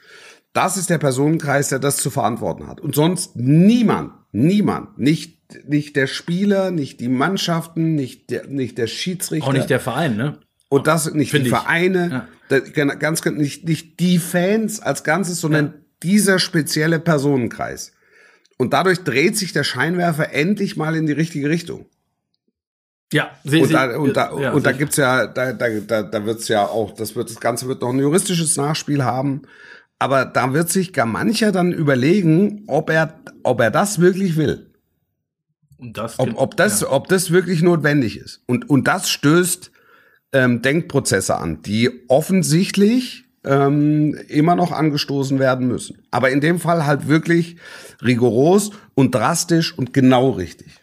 [0.59, 2.81] Das ist der Personenkreis, der das zu verantworten hat.
[2.81, 4.99] Und sonst niemand, Niemand.
[4.99, 9.49] Nicht, nicht der Spieler, nicht die Mannschaften, nicht der, nicht der Schiedsrichter.
[9.49, 10.39] Auch nicht der Verein, ne?
[10.69, 11.55] Und das nicht Find die ich.
[11.57, 12.29] Vereine, Ja.
[12.51, 17.93] da- gen- ganz, nicht, nicht die Fans als Ganzes, sondern dieser spezielle Personenkreis.
[18.59, 21.87] Und dadurch dreht sich der Scheinwerfer endlich mal in die richtige Richtung.
[23.13, 26.27] Ja, seh- Und da, und da, ja, und da gibt's ja, da, da, da, da
[26.27, 29.43] wird's ja auch, das wird, das Ganze wird noch ein juristisches Nachspiel haben.
[29.99, 34.71] Aber da wird sich gar mancher dann überlegen, ob er, ob er das wirklich will.
[35.79, 36.91] Und das Ob, ob das, ja.
[36.91, 38.43] ob das wirklich notwendig ist.
[38.47, 39.71] Und, und das stößt
[40.33, 46.03] ähm, Denkprozesse an, die offensichtlich ähm, immer noch angestoßen werden müssen.
[46.11, 47.57] Aber in dem Fall halt wirklich
[48.03, 50.81] rigoros und drastisch und genau richtig.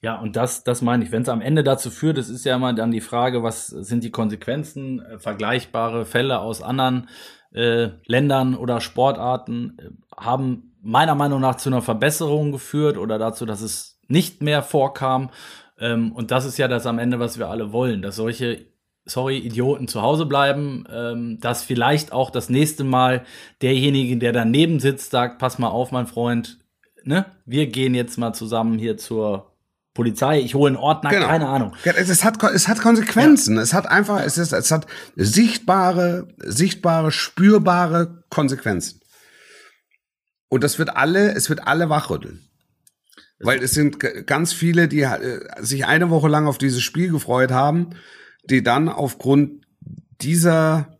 [0.00, 1.12] Ja, und das, das meine ich.
[1.12, 4.04] Wenn es am Ende dazu führt, das ist ja immer dann die Frage, was sind
[4.04, 7.08] die Konsequenzen, äh, vergleichbare Fälle aus anderen
[7.52, 13.46] äh, Ländern oder Sportarten äh, haben meiner Meinung nach zu einer Verbesserung geführt oder dazu,
[13.46, 15.30] dass es nicht mehr vorkam.
[15.78, 18.66] Ähm, und das ist ja das am Ende, was wir alle wollen, dass solche
[19.08, 23.24] sorry, Idioten zu Hause bleiben, ähm, dass vielleicht auch das nächste Mal
[23.62, 26.58] derjenige, der daneben sitzt, sagt, pass mal auf, mein Freund,
[27.04, 29.52] ne, wir gehen jetzt mal zusammen hier zur
[29.98, 31.26] Polizei, ich hole einen Ordner, Genau.
[31.26, 31.74] keine Ahnung.
[31.82, 33.58] Ja, Es, hat, es hat Konsequenzen.
[33.58, 34.86] Es hat einfach, es, ist, es hat
[35.16, 39.00] sichtbare, sichtbare, spürbare Konsequenzen.
[40.48, 42.48] Und das wird alle, es wird alle wachrütteln.
[43.40, 47.50] Weil es sind ganz viele, die äh, sich eine Woche lang auf dieses Spiel gefreut
[47.50, 47.90] haben,
[48.44, 49.66] die dann aufgrund
[50.20, 50.96] dieser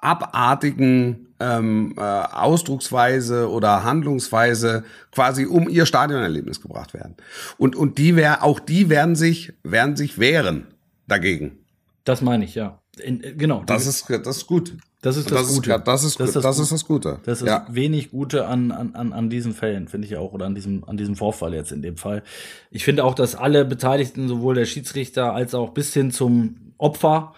[0.00, 7.16] abartigen ähm, äh, Ausdrucksweise oder Handlungsweise quasi um ihr Stadionerlebnis gebracht werden.
[7.58, 10.66] Und und die wär, auch die werden sich werden sich wehren
[11.06, 11.58] dagegen.
[12.04, 12.80] Das meine ich, ja.
[12.98, 13.62] In, äh, genau.
[13.66, 14.74] Das ist das ist gut.
[15.04, 15.70] Das ist das Gute.
[15.70, 17.18] Ist, das ist Das das, ist das, das ist das Gute.
[17.26, 17.66] Das ist ja.
[17.68, 20.96] wenig Gute an, an, an, an diesen Fällen, finde ich auch, oder an diesem, an
[20.96, 22.22] diesem Vorfall jetzt in dem Fall.
[22.70, 27.34] Ich finde auch, dass alle Beteiligten, sowohl der Schiedsrichter als auch bis hin zum Opfer,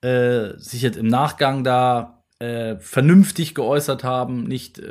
[0.00, 4.82] äh, sich jetzt im Nachgang da äh, vernünftig geäußert haben, nicht, äh,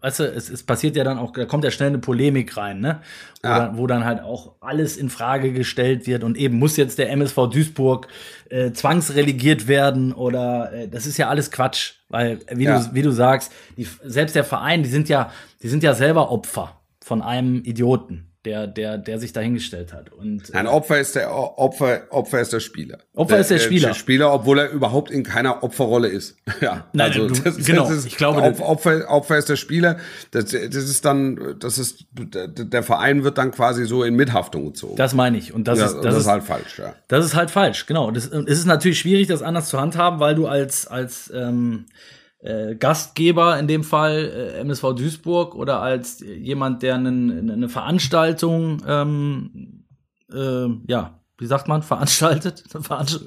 [0.00, 2.80] weißt du, es, es passiert ja dann auch, da kommt ja schnell eine Polemik rein,
[2.80, 3.00] ne?
[3.42, 3.58] Wo, Ja.
[3.58, 7.10] dann, wo dann halt auch alles in Frage gestellt wird und eben muss jetzt der
[7.10, 8.08] MSV Duisburg
[8.48, 12.78] äh, zwangsrelegiert werden oder äh, das ist ja alles Quatsch, weil äh, wie Ja.
[12.78, 15.30] du wie du sagst, die, selbst der Verein, die sind ja,
[15.62, 20.10] die sind ja selber Opfer von einem Idioten, der, der, der sich dahingestellt hat.
[20.12, 22.98] Und äh, Ein Opfer ist der Opfer, Opfer ist der Spieler.
[23.14, 23.94] Opfer ist der äh, Spieler.
[23.94, 26.36] Spieler, obwohl er überhaupt in keiner Opferrolle ist.
[26.60, 27.28] ja, Nein, du-
[27.64, 29.98] genau, ich glaube, Opfer, Opfer, Opfer ist der Spieler.
[30.32, 34.66] Das, das ist dann, das ist der, der Verein wird dann quasi so in Mithaftung
[34.66, 34.96] gezogen.
[34.96, 35.52] das meine ich.
[35.52, 36.78] Und das ja, ist, und das, ist halt falsch.
[36.78, 36.94] Ja.
[37.06, 38.10] Das ist halt falsch, genau.
[38.10, 41.86] Das, es ist natürlich schwierig, das anders zu handhaben, weil du als, als ähm,
[42.42, 49.84] äh, Gastgeber in dem Fall äh, MSV Duisburg oder als jemand, der eine Veranstaltung, ähm,
[50.32, 53.20] äh, ja, wie sagt man, veranstaltet, Veranst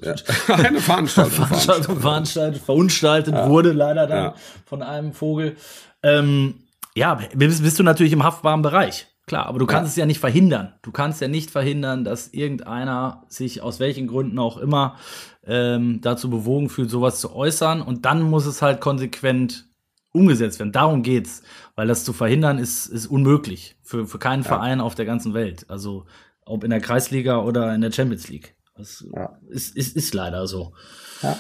[0.48, 1.32] Eine Veranstaltung.
[1.32, 4.36] Veranstaltung veranstaltet, verunstaltet wurde leider dann Ja.
[4.66, 5.56] von einem Vogel.
[6.04, 6.56] Ähm,
[6.96, 9.08] ja, bist, bist du natürlich im haftbaren Bereich.
[9.28, 10.74] Klar, aber du kannst es ja nicht verhindern.
[10.84, 14.98] Du kannst ja nicht verhindern, dass irgendeiner sich aus welchen Gründen auch immer
[15.44, 17.82] ähm, dazu bewogen fühlt, sowas zu äußern.
[17.82, 19.68] Und dann muss es halt konsequent
[20.12, 20.72] umgesetzt werden.
[20.72, 21.42] Darum geht's.
[21.76, 23.76] Weil das zu verhindern ist, ist unmöglich.
[23.82, 25.66] Für, für keinen Verein auf der ganzen Welt.
[25.70, 26.06] Also,
[26.46, 28.56] ob in der Kreisliga oder in der Champions League.
[28.78, 29.38] Das Ja.
[29.50, 30.74] ist, ist, ist leider so.
[31.22, 31.38] Ja.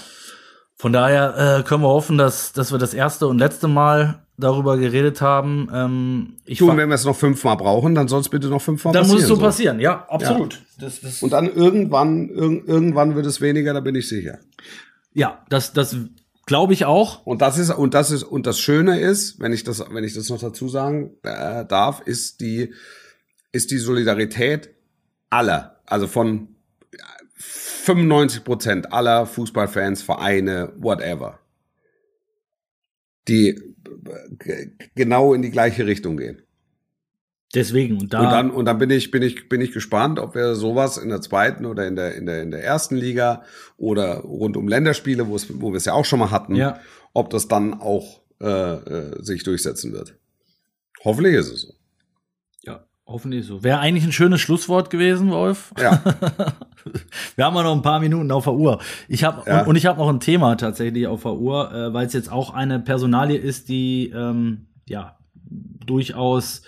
[0.77, 4.77] Von daher äh, können wir hoffen, dass, dass wir das erste und letzte Mal darüber
[4.77, 5.69] geredet haben.
[5.73, 8.93] Ähm, ich und wenn wir es noch fünfmal brauchen, dann soll es bitte noch fünfmal
[8.93, 9.15] dann passieren.
[9.15, 9.41] muss es so so.
[9.41, 10.61] passieren, ja, absolut.
[10.77, 14.39] Das, das, Und dann irgendwann, irg irgendwann wird es weniger, da bin ich sicher.
[15.13, 15.95] ja, das, das
[16.45, 17.25] glaube ich auch.
[17.25, 20.13] Und das ist und das ist und das Schöne ist, wenn ich das wenn ich
[20.13, 22.73] das noch dazu sagen äh, darf, ist die
[23.51, 24.69] ist die Solidarität
[25.29, 26.54] aller, also von
[27.85, 31.39] 95 Prozent aller Fußballfans, Vereine, whatever,
[33.27, 33.49] die
[34.45, 36.41] äh, genau in die gleiche Richtung gehen.
[37.53, 40.35] Deswegen und da Und dann, und dann bin ich, bin ich, bin ich gespannt, ob
[40.35, 43.43] wir sowas in der zweiten oder in der, in der, in der ersten Liga
[43.77, 46.79] oder rund um Länderspiele, wo es, wo wir es ja auch schon mal hatten, Ja.
[47.13, 50.17] ob das dann auch äh, äh, sich durchsetzen wird.
[51.05, 51.73] Hoffentlich ist es so.
[52.63, 53.63] ja, hoffentlich so.
[53.63, 55.71] Wäre eigentlich ein schönes Schlusswort gewesen, Wolf.
[55.79, 56.03] Ja,
[57.35, 58.79] Wir haben ja noch ein paar Minuten auf der Uhr.
[59.07, 59.61] Ich habe Ja.
[59.61, 62.31] und, und ich habe noch ein Thema tatsächlich auf der Uhr, äh, weil es jetzt
[62.31, 65.17] auch eine Personalie ist, die ähm, ja
[65.85, 66.61] durchaus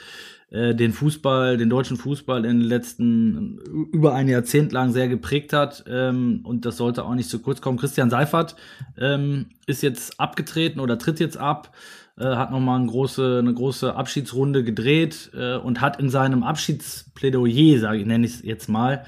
[0.50, 3.58] äh, den Fußball, den deutschen Fußball in den letzten
[3.92, 5.84] über ein Jahrzehnt lang sehr geprägt hat.
[5.90, 7.78] Ähm, und das sollte auch nicht zu kurz kommen.
[7.78, 8.56] Christian Seifert
[9.00, 11.76] ähm, ist jetzt abgetreten oder tritt jetzt ab.
[12.20, 17.80] äh, hat nochmal eine große, eine große Abschiedsrunde gedreht äh, und hat in seinem Abschiedsplädoyer,
[17.80, 19.06] sage ich, nenne ich es jetzt mal,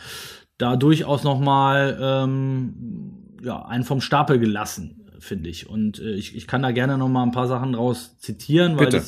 [0.60, 2.74] da durchaus nochmal ähm,
[3.42, 5.70] ja, einen vom Stapel gelassen finde ich.
[5.70, 8.94] Und äh, ich, ich kann da gerne noch mal ein paar Sachen draus zitieren, weil
[8.94, 9.04] ich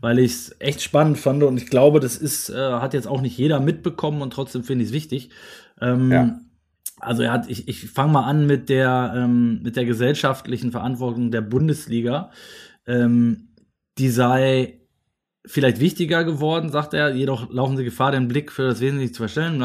[0.00, 3.20] weil ich es echt spannend fand und ich glaube, das ist äh, hat jetzt auch
[3.20, 5.30] nicht jeder mitbekommen und trotzdem finde ich es wichtig.
[5.80, 6.38] Ähm, ja.
[7.00, 11.30] Also er hat, ich, ich fange mal an mit der ähm, mit der gesellschaftlichen Verantwortung
[11.30, 12.30] der Bundesliga.
[12.86, 13.48] Ähm,
[13.98, 14.80] die sei
[15.46, 19.18] vielleicht wichtiger geworden, sagt er, jedoch laufen sie Gefahr, den Blick für das Wesentliche zu
[19.18, 19.62] verstellen.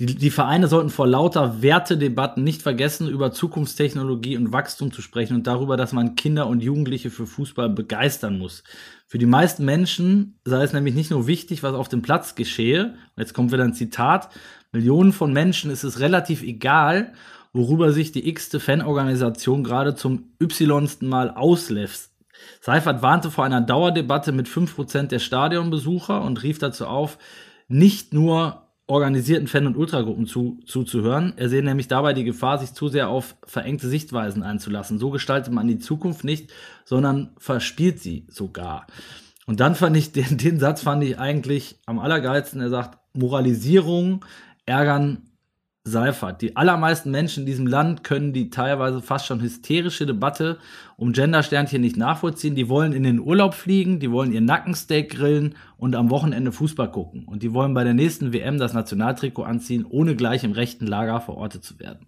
[0.00, 5.36] Die, die Vereine sollten vor lauter Wertedebatten nicht vergessen, über Zukunftstechnologie und Wachstum zu sprechen
[5.36, 8.64] und darüber, dass man Kinder und Jugendliche für Fußball begeistern muss.
[9.06, 12.94] Für die meisten Menschen sei es nämlich nicht nur wichtig, was auf dem Platz geschehe,
[13.16, 14.30] jetzt kommt wieder ein Zitat,
[14.72, 17.12] Millionen von Menschen ist es relativ egal,
[17.52, 22.15] worüber sich die x-te Fanorganisation gerade zum y-sten Mal auslässt
[22.66, 27.16] Seifert warnte vor einer Dauerdebatte mit 5% der Stadionbesucher und rief dazu auf,
[27.68, 31.32] nicht nur organisierten Fan- und Ultragruppen zu, zuzuhören.
[31.36, 34.98] Er sehe nämlich dabei die Gefahr, sich zu sehr auf verengte Sichtweisen einzulassen.
[34.98, 36.52] So gestaltet man die Zukunft nicht,
[36.84, 38.88] sondern verspielt sie sogar.
[39.46, 42.60] Und dann fand ich, den, den Satz fand ich eigentlich am allergeilsten.
[42.60, 44.24] Er sagt, Moralisierung
[44.64, 45.22] ärgern
[45.86, 46.42] Seifert.
[46.42, 50.58] Die allermeisten Menschen in diesem Land können die teilweise fast schon hysterische Debatte
[50.96, 52.56] um Gendersternchen nicht nachvollziehen.
[52.56, 56.90] Die wollen in den Urlaub fliegen, die wollen ihr Nackensteak grillen und am Wochenende Fußball
[56.90, 57.24] gucken.
[57.24, 61.20] Und die wollen bei der nächsten WM das Nationaltrikot anziehen, ohne gleich im rechten Lager
[61.20, 62.06] verortet zu werden.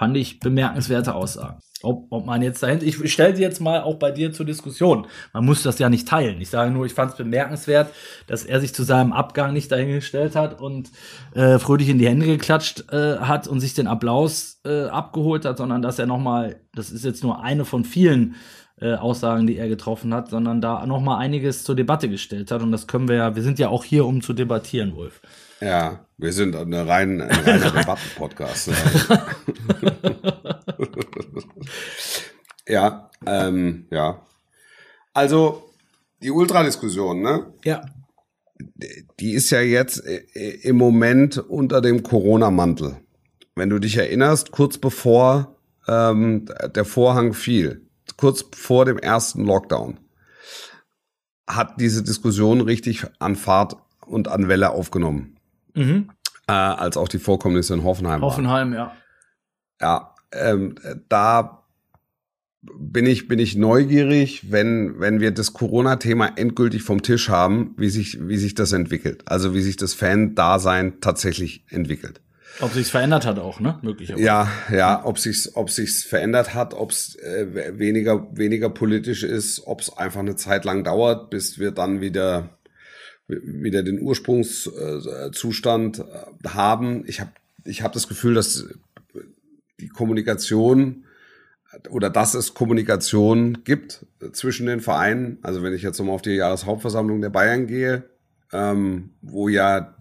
[0.00, 1.60] Fand ich bemerkenswerte Aussagen.
[1.82, 5.06] Ob, ob man jetzt dahin, ich stelle sie jetzt mal auch bei dir zur Diskussion.
[5.34, 6.40] Man muss das ja nicht teilen.
[6.40, 7.92] Ich sage nur, ich fand es bemerkenswert,
[8.26, 10.90] dass er sich zu seinem Abgang nicht dahingestellt hat und
[11.34, 15.58] äh, fröhlich in die Hände geklatscht äh, hat und sich den Applaus äh, abgeholt hat,
[15.58, 18.36] sondern dass er nochmal, das ist jetzt nur eine von vielen
[18.80, 22.62] äh, Aussagen, die er getroffen hat, sondern da nochmal einiges zur Debatte gestellt hat.
[22.62, 25.20] Und das können wir ja, wir sind ja auch hier, um zu debattieren, Wolf.
[25.60, 28.70] Ja, wir sind eine rein, ein reiner Debatten-Podcast.
[32.66, 34.22] ja, ähm, ja.
[35.12, 35.70] Also,
[36.22, 37.52] die Ultradiskussion, ne?
[37.64, 37.82] Ja.
[39.20, 40.18] Die ist ja jetzt äh,
[40.62, 42.96] im Moment unter dem Corona-Mantel.
[43.54, 45.56] Wenn du dich erinnerst, kurz bevor
[45.88, 47.86] ähm, der Vorhang fiel,
[48.16, 49.98] kurz vor dem ersten Lockdown,
[51.46, 55.39] hat diese Diskussion richtig an Fahrt und an Welle aufgenommen.
[55.74, 56.10] Mhm.
[56.46, 58.22] Äh, als auch die Vorkommnisse in Hoffenheim.
[58.22, 58.78] Hoffenheim, waren.
[58.78, 58.96] ja.
[59.80, 60.74] Ja, ähm,
[61.08, 61.64] da
[62.62, 67.88] bin ich, bin ich neugierig, wenn, wenn wir das Corona-Thema endgültig vom Tisch haben, wie
[67.88, 69.22] sich, wie sich das entwickelt.
[69.26, 72.20] Also wie sich das Fan-Dasein tatsächlich entwickelt.
[72.60, 73.78] Ob sich's verändert hat auch, ne?
[73.80, 74.24] Möglicherweise.
[74.24, 79.96] Ja, ja, ob sich's, ob sich's verändert hat, ob's äh, weniger, weniger politisch ist, ob's
[79.96, 82.58] einfach eine Zeit lang dauert, bis wir dann wieder
[83.30, 87.04] wieder den Ursprungszustand äh, haben.
[87.06, 87.30] Ich habe
[87.64, 88.66] ich hab das Gefühl, dass
[89.80, 91.04] die Kommunikation
[91.88, 95.38] oder dass es Kommunikation gibt zwischen den Vereinen.
[95.42, 98.04] Also wenn ich jetzt nochmal auf die Jahreshauptversammlung der Bayern gehe,
[98.52, 99.96] ähm, wo ja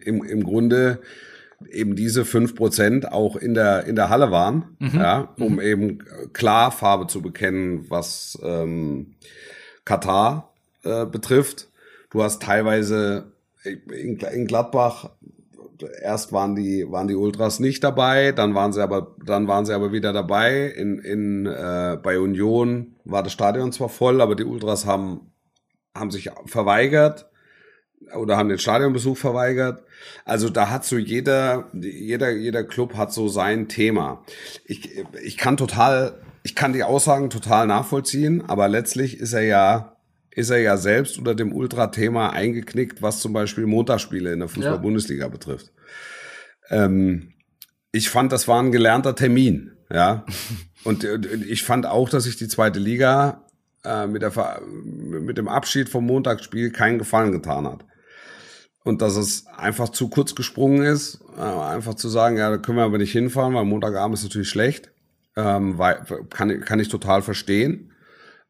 [0.00, 1.00] im, im Grunde
[1.70, 4.90] eben diese fünf Prozent auch in der in der Halle waren, mhm.
[4.94, 5.60] ja, um mhm.
[5.60, 5.98] eben
[6.32, 9.14] klar Farbe zu bekennen, was ähm,
[9.84, 11.68] Katar äh, betrifft.
[12.12, 13.32] Du hast teilweise
[13.64, 15.08] in, in Gladbach
[16.02, 19.74] erst waren die waren die Ultras nicht dabei, dann waren sie aber dann waren sie
[19.74, 20.66] aber wieder dabei.
[20.66, 25.32] In in äh, bei Union war das Stadion zwar voll, aber die Ultras haben
[25.94, 27.30] haben sich verweigert
[28.14, 29.82] oder haben den Stadionbesuch verweigert.
[30.26, 34.22] Also da hat so jeder jeder jeder Club hat so sein Thema.
[34.66, 39.91] Ich ich kann total ich kann die Aussagen total nachvollziehen, aber letztlich ist er ja
[40.34, 45.24] ist er ja selbst unter dem Ultra-Thema eingeknickt, was zum Beispiel Montagsspiele in der Fußball-Bundesliga
[45.24, 45.28] ja.
[45.28, 45.72] betrifft.
[46.70, 47.34] Ähm,
[47.92, 50.24] ich fand, das war ein gelernter Termin, ja.
[50.84, 53.46] Und, und ich fand auch, dass sich die zweite Liga
[53.84, 54.32] äh, mit, der,
[54.84, 57.84] mit dem Abschied vom Montagsspiel keinen Gefallen getan hat.
[58.82, 62.78] Und dass es einfach zu kurz gesprungen ist, äh, einfach zu sagen, ja, da können
[62.78, 64.90] wir aber nicht hinfahren, weil Montagabend ist natürlich schlecht.
[65.36, 67.91] Ähm, weil, kann, kann ich total verstehen.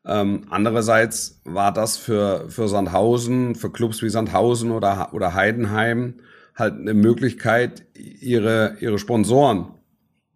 [0.05, 6.15] Ähm, andererseits war das für, für Sandhausen, für Clubs wie Sandhausen oder, oder Heidenheim
[6.55, 9.75] halt eine Möglichkeit, ihre, ihre Sponsoren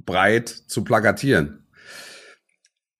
[0.04, 1.66] breit zu plakatieren.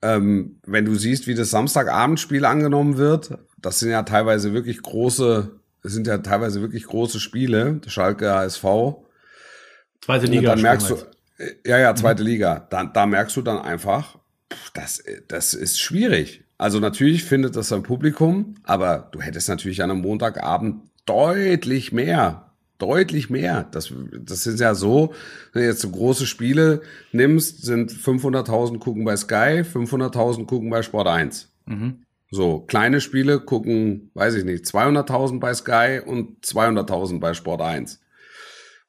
[0.03, 5.61] Ähm, wenn du siehst, wie das Samstagabendspiel angenommen wird, das sind ja teilweise wirklich große,
[5.83, 8.65] sind ja teilweise wirklich große Spiele, Schalke HSV.
[10.01, 10.41] Zweite Liga.
[10.53, 10.97] Und dann merkst du,
[11.65, 12.29] ja, ja, zweite mhm.
[12.29, 12.67] Liga.
[12.71, 14.19] Da, da merkst du dann einfach,
[14.75, 16.46] das, das ist schwierig.
[16.59, 22.53] Also natürlich findet das ein Publikum, aber du hättest natürlich an einem Montagabend deutlich mehr,
[22.79, 23.69] deutlich mehr.
[23.71, 25.13] Das, das ist ja so,
[25.53, 26.83] wenn du jetzt so große Spiele
[27.13, 31.53] nimmst, sind 500.000 gucken bei Sky, 500.000 gucken bei Sport 1.
[32.31, 38.01] So, kleine Spiele gucken, weiß ich nicht, 200.000 bei Sky und 200.000 bei Sport 1.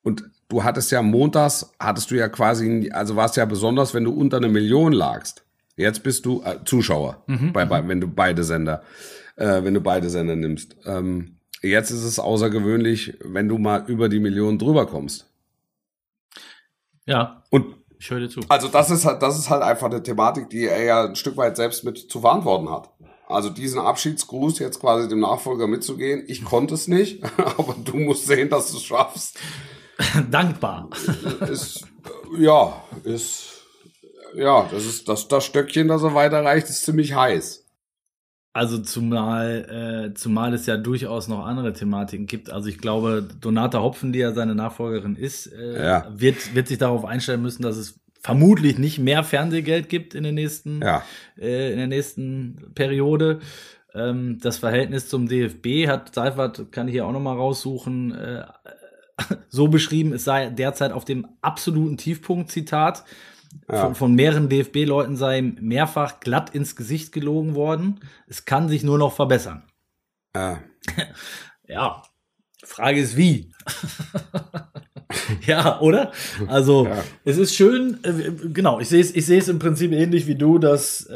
[0.02, 4.12] Und du hattest ja montags, hattest du ja quasi, also warst ja besonders, wenn du
[4.12, 5.44] unter eine Million lagst.
[5.78, 7.24] Jetzt bist du äh, Zuschauer,
[7.54, 8.84] bei, bei, wenn du beide Sender,
[9.36, 10.76] äh, wenn du beide Sender nimmst.
[10.86, 15.30] Ähm, jetzt ist es außergewöhnlich, wenn du mal über die Million drüber kommst.
[17.06, 18.42] Ja, Und ich höre dir zu.
[18.50, 21.38] also das ist halt, das ist halt einfach eine Thematik, die er ja ein Stück
[21.38, 22.90] weit selbst mit zu verantworten hat.
[23.28, 26.24] Also diesen Abschiedsgruß jetzt quasi dem Nachfolger mitzugehen.
[26.28, 27.24] Ich konnte es nicht,
[27.58, 29.38] aber du musst sehen, dass du es schaffst.
[30.32, 30.90] Dankbar.
[31.50, 31.86] Ist,
[32.38, 33.57] ja, ist,
[34.36, 37.66] ja, das ist, das, das Stöckchen, das er weiterreicht, ist ziemlich heiß.
[38.54, 42.50] Also zumal, äh, zumal es ja durchaus noch andere Thematiken gibt.
[42.52, 46.08] Also ich glaube, Donata Hopfen, die ja seine Nachfolgerin ist, äh, Ja.
[46.10, 50.34] wird, wird sich darauf einstellen müssen, dass es vermutlich nicht mehr Fernsehgeld gibt in den
[50.36, 51.04] nächsten, Ja.
[51.40, 53.42] äh, in der nächsten Periode.
[53.94, 58.44] Ähm, das Verhältnis zum DFB hat Seifert, kann ich hier auch noch mal raussuchen, äh,
[59.50, 63.04] so beschrieben, es sei derzeit auf dem absoluten Tiefpunkt, Zitat.
[63.70, 63.82] Ja.
[63.86, 68.00] Von, von mehreren DFB-Leuten sei mehrfach glatt ins Gesicht gelogen worden.
[68.28, 69.64] Es kann sich nur noch verbessern.
[70.36, 70.60] Ja.
[71.70, 72.02] Ja,
[72.64, 73.52] Frage ist wie.
[75.46, 76.14] ja, oder?
[76.48, 77.04] Also, Ja.
[77.26, 80.36] es ist schön, äh, genau, ich sehe es ich sehe es im Prinzip ähnlich wie
[80.36, 81.14] du, dass äh,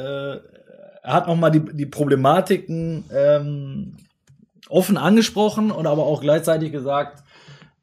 [1.03, 3.95] er hat nochmal die, die Problematiken ähm,
[4.69, 7.23] offen angesprochen und aber auch gleichzeitig gesagt,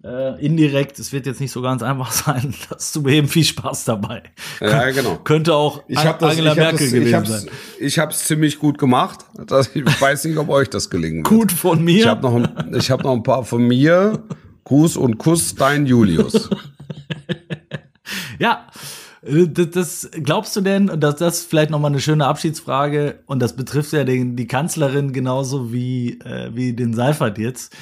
[0.05, 3.27] äh, indirekt, es wird jetzt nicht so ganz einfach sein, das zu beheben.
[3.29, 4.23] Viel Spaß dabei.
[4.61, 5.17] Ja, genau.
[5.25, 7.51] Könnte auch Ich habe das, Angela ich hab Merkel das, ich gewesen hab's, sein.
[7.81, 9.21] ich hab's ziemlich gut gemacht.
[9.47, 11.27] Das, ich weiß nicht, ob euch das gelingen wird.
[11.29, 11.99] Gut von mir.
[12.01, 14.23] Ich habe noch, ein- ich hab noch ein paar von mir.
[14.65, 16.49] Gruß und Kuss, dein Julius.
[18.39, 18.67] Ja,
[19.23, 23.55] äh, das, glaubst du denn, dass das vielleicht noch mal eine schöne Abschiedsfrage und das
[23.57, 27.77] betrifft ja den, die Kanzlerin genauso wie äh, wie den Seifert jetzt.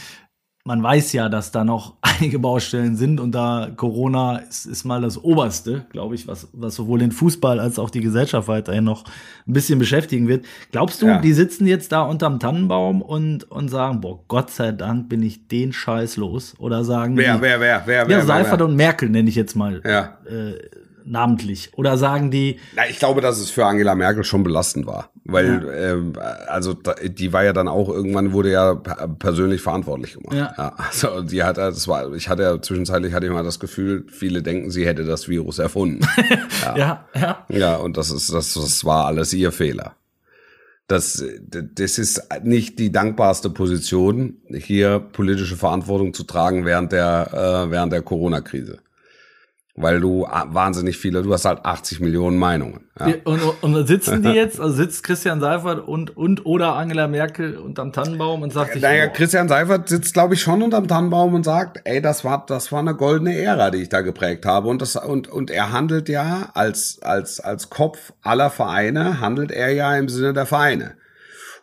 [0.66, 5.00] Man weiß ja, dass da noch einige Baustellen sind und da Corona ist, ist mal
[5.00, 9.04] das Oberste, glaube ich, was, was sowohl den Fußball als auch die Gesellschaft weiterhin noch
[9.46, 10.44] ein bisschen beschäftigen wird.
[10.72, 11.20] Glaubst du, Ja.
[11.20, 15.46] die sitzen jetzt da unterm Tannenbaum und, und sagen, boah, Gott sei Dank bin ich
[15.46, 16.54] den Scheiß los?
[16.58, 18.66] Oder sagen Wer, die, wer, wer, wer, ja, wer, wer, Seifert wer?
[18.66, 20.18] und Merkel nenne ich jetzt mal Ja.
[20.28, 20.58] äh,
[21.06, 21.70] namentlich.
[21.76, 25.66] Oder sagen die, Na, ich glaube, dass es für Angela Merkel schon belastend war, weil
[25.74, 26.12] ähm,
[26.48, 30.36] also die war ja dann auch irgendwann wurde ja per- persönlich verantwortlich gemacht.
[30.36, 30.74] Ja.
[30.76, 34.42] also die hat das war ich hatte ja zwischenzeitlich hatte ich mal das Gefühl, viele
[34.42, 36.06] denken, sie hätte das Virus erfunden.
[36.76, 39.94] ja, ja, Ja, und das ist, das, das war alles ihr Fehler.
[40.88, 41.24] Das,
[41.74, 47.92] das ist nicht die dankbarste Position, hier politische Verantwortung zu tragen während der, äh, während
[47.92, 48.78] der Corona-Krise.
[49.78, 52.88] Weil du a- wahnsinnig viele, du hast halt 80 Millionen Meinungen.
[52.98, 53.12] Ja.
[53.24, 57.92] Und, und sitzen die jetzt, also sitzt Christian Seifert und, und oder Angela Merkel unterm
[57.92, 61.44] Tannenbaum und sagt sich, Naja, boah, Christian Seifert sitzt, glaube ich, schon unterm Tannenbaum und
[61.44, 64.68] sagt, ey, das war, das war eine goldene Ära, die ich da geprägt habe.
[64.68, 69.72] Und das, und, und er handelt ja als, als, als Kopf aller Vereine, handelt er
[69.74, 70.94] ja im Sinne der Vereine.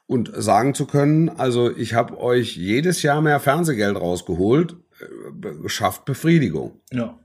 [0.05, 6.05] Und sagen zu können, also ich habe euch jedes Jahr mehr Fernsehgeld rausgeholt, äh, schafft
[6.05, 6.79] Befriedigung.
[6.91, 7.17] ja,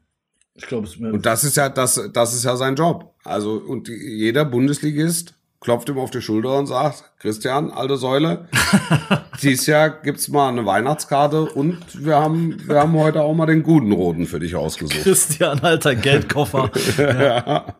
[0.58, 3.14] ich glaube, es ist mir Und das ist ja, das, das ist ja sein Job.
[3.24, 8.48] Also, und jeder Bundesligist klopft ihm auf die Schulter und sagt, Christian, alte Säule,
[9.42, 13.62] dieses Jahr gibt's mal eine Weihnachtskarte und wir haben, wir haben heute auch mal den
[13.62, 15.02] guten Roten für dich ausgesucht.
[15.02, 16.70] Christian, alter Geldkoffer.
[16.98, 17.74] ja.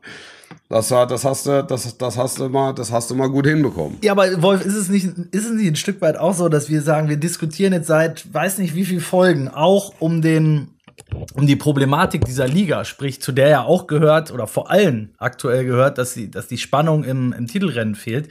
[0.69, 3.47] Das war, das hast du, das, das hast du mal, das hast du mal gut
[3.47, 3.99] hinbekommen.
[4.03, 6.69] Ja, aber Wolf, ist es nicht, ist es nicht ein Stück weit auch so, dass
[6.69, 10.78] wir sagen, wir diskutieren jetzt seit weiß nicht wie viel Folgen auch um den
[11.35, 15.65] um die Problematik dieser Liga, sprich zu der ja auch gehört oder vor allem aktuell
[15.65, 18.29] gehört, dass die, dass die Spannung im, im Titelrennen fehlt.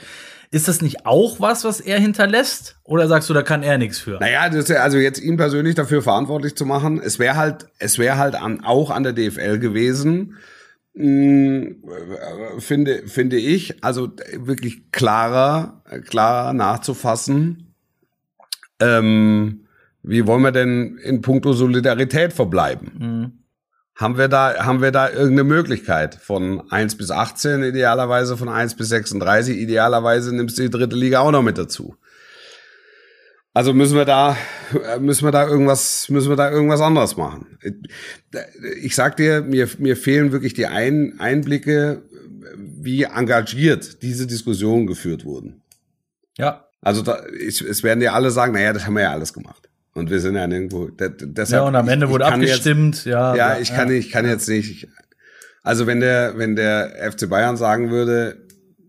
[0.50, 2.78] Ist das nicht auch was, was er hinterlässt?
[2.84, 4.18] Oder sagst du, da kann er nichts für?
[4.20, 8.18] Naja, das also jetzt ihn persönlich dafür verantwortlich zu machen, es wäre halt, es wäre
[8.18, 10.38] halt an, auch an der DFL gewesen,
[10.94, 17.74] mh, äh, finde, finde ich, also wirklich klarer, klarer nachzufassen,
[18.80, 19.67] ähm,
[20.08, 22.92] wie wollen wir denn in puncto Solidarität verbleiben?
[22.98, 23.32] Mhm.
[23.96, 28.76] Haben wir da, haben wir da irgendeine Möglichkeit von 1 bis 18, idealerweise von 1
[28.76, 31.96] bis 36, idealerweise nimmst du die dritte Liga auch noch mit dazu.
[33.54, 34.38] Also müssen wir da,
[35.00, 37.58] müssen wir da irgendwas, müssen wir da irgendwas anderes machen.
[38.80, 42.04] Ich sag dir, mir, mir fehlen wirklich die Ein Einblicke,
[42.56, 45.64] wie engagiert diese Diskussionen geführt wurden.
[46.38, 46.68] Ja.
[46.82, 49.67] Also da, ich, es werden ja alle sagen, naja, das haben wir ja alles gemacht.
[49.98, 50.88] Und wir sind ja nirgendwo.
[50.90, 53.36] de- de- Deshalb, Ja, und am ich- Ende ich wurde kann jetzt- abgestimmt, ja.
[53.36, 54.88] Ja, ich kann, ich kann jetzt nicht.
[55.64, 58.46] Also wenn der, wenn der FC Bayern sagen würde,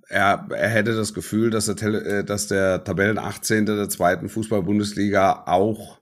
[0.09, 3.77] er, er hätte das Gefühl, dass der, äh, dass der Tabellen 18.
[3.77, 5.99] der zweiten Fußball-Bundesliga auch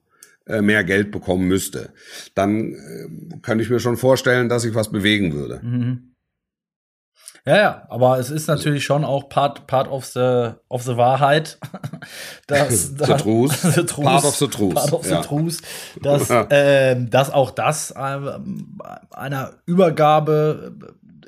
[0.49, 1.91] äh, mehr Geld bekommen müsste,
[2.37, 3.09] dann äh,
[3.43, 5.61] kann ich mir schon vorstellen, dass sich was bewegen würde.
[5.63, 6.13] Mhm.
[7.47, 11.59] Ja, ja, aber es ist natürlich schon auch Part, part of, the, of the Wahrheit.
[12.49, 13.63] dass, The truth.
[13.63, 14.05] the truth.
[14.05, 15.23] Part of the truth, Part of the ja.
[15.23, 15.59] truth.
[16.03, 18.81] Dass, ähm, dass auch das ähm,
[19.11, 20.73] einer Übergabe,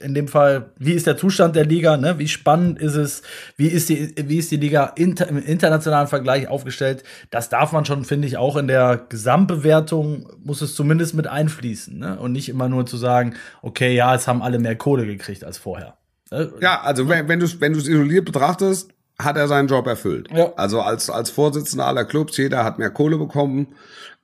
[0.01, 2.19] in dem Fall, wie ist der Zustand der Liga, ne?
[2.19, 3.23] wie spannend ist es,
[3.57, 7.85] wie ist die, wie ist die Liga inter, im internationalen Vergleich aufgestellt, das darf man
[7.85, 11.99] schon, finde ich, auch in der Gesamtbewertung, muss es zumindest mit einfließen.
[11.99, 12.19] Ne?
[12.19, 15.59] Und nicht immer nur zu sagen, okay, ja, es haben alle mehr Kohle gekriegt als
[15.59, 15.97] vorher.
[16.31, 16.53] Ne?
[16.61, 20.29] Ja, also wenn, wenn du es wenn du's isoliert betrachtest, hat er seinen Job erfüllt.
[20.33, 20.53] Ja.
[20.57, 23.69] Also als, als Vorsitzender aller Clubs, jeder hat mehr Kohle bekommen.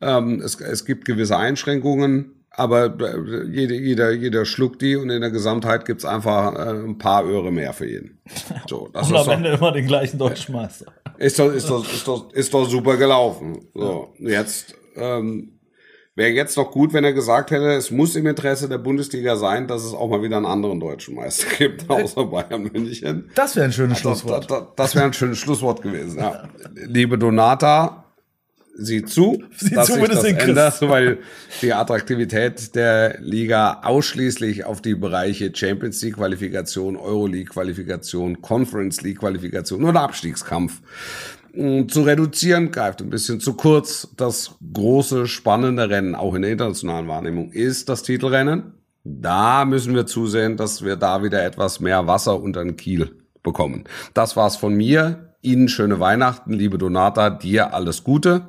[0.00, 5.20] Ähm, es, es gibt gewisse Einschränkungen, aber äh, jeder, jeder, jeder schluckt die und in
[5.20, 8.20] der Gesamtheit gibt's einfach äh, ein paar Öre mehr für jeden.
[8.68, 10.86] So, das Und ist am doch, Ende immer den gleichen deutschen Meister.
[11.18, 13.66] ist doch, ist doch, ist doch, ist doch super gelaufen.
[13.74, 15.53] So, jetzt ähm,
[16.16, 19.66] wäre jetzt noch gut, wenn er gesagt hätte, es muss im Interesse der Bundesliga sein,
[19.66, 23.30] dass es auch mal wieder einen anderen deutschen Meister gibt, außer Bayern München.
[23.34, 24.50] Das wäre ein schönes Das, Schlusswort.
[24.50, 26.18] das, das wäre ein schönes Schlusswort gewesen.
[26.18, 26.48] Ja.
[26.74, 28.04] Liebe Donata,
[28.76, 31.18] sieh zu, Sieh dass zu, sich das ändert, weil
[31.62, 39.18] die Attraktivität der Liga ausschließlich auf die Bereiche Champions League Qualifikation, Euroleague Qualifikation, Conference League
[39.18, 40.80] Qualifikation oder Abstiegskampf
[41.88, 44.09] zu reduzieren, greift ein bisschen zu kurz.
[44.16, 48.74] Das große, spannende Rennen, auch in der internationalen Wahrnehmung, ist das Titelrennen.
[49.05, 53.11] Da müssen wir zusehen, dass wir da wieder etwas mehr Wasser unter den Kiel
[53.42, 53.84] bekommen.
[54.14, 55.34] Das war's von mir.
[55.42, 58.48] Ihnen schöne Weihnachten, liebe Donata, dir alles Gute.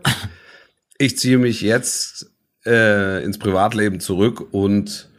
[0.97, 2.32] Ich ziehe mich jetzt
[2.66, 5.10] äh, ins Privatleben zurück und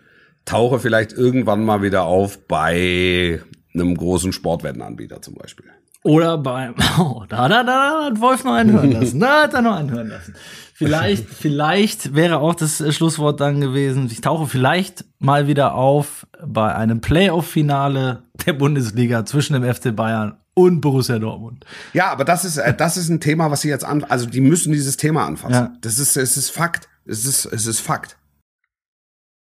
[0.46, 3.42] tauche vielleicht irgendwann mal wieder auf bei
[3.74, 5.66] einem großen Sportwettenanbieter zum Beispiel.
[6.06, 9.18] Oder beim, oh, da, da, da hat Wolf noch einen hören lassen.
[9.18, 10.34] Da hat er noch einen hören lassen.
[10.72, 14.06] Vielleicht, vielleicht wäre auch das äh, Schlusswort dann gewesen.
[14.06, 20.36] Ich tauche vielleicht mal wieder auf bei einem Playoff-Finale der Bundesliga zwischen dem FC Bayern
[20.54, 21.66] und Borussia Dortmund.
[21.92, 24.40] Ja, aber das ist, äh, das ist ein Thema, was sie jetzt an, also die
[24.40, 25.54] müssen dieses Thema anfassen.
[25.54, 25.72] Ja.
[25.80, 26.88] Das ist, es ist Fakt.
[27.04, 28.16] Es ist, es ist Fakt.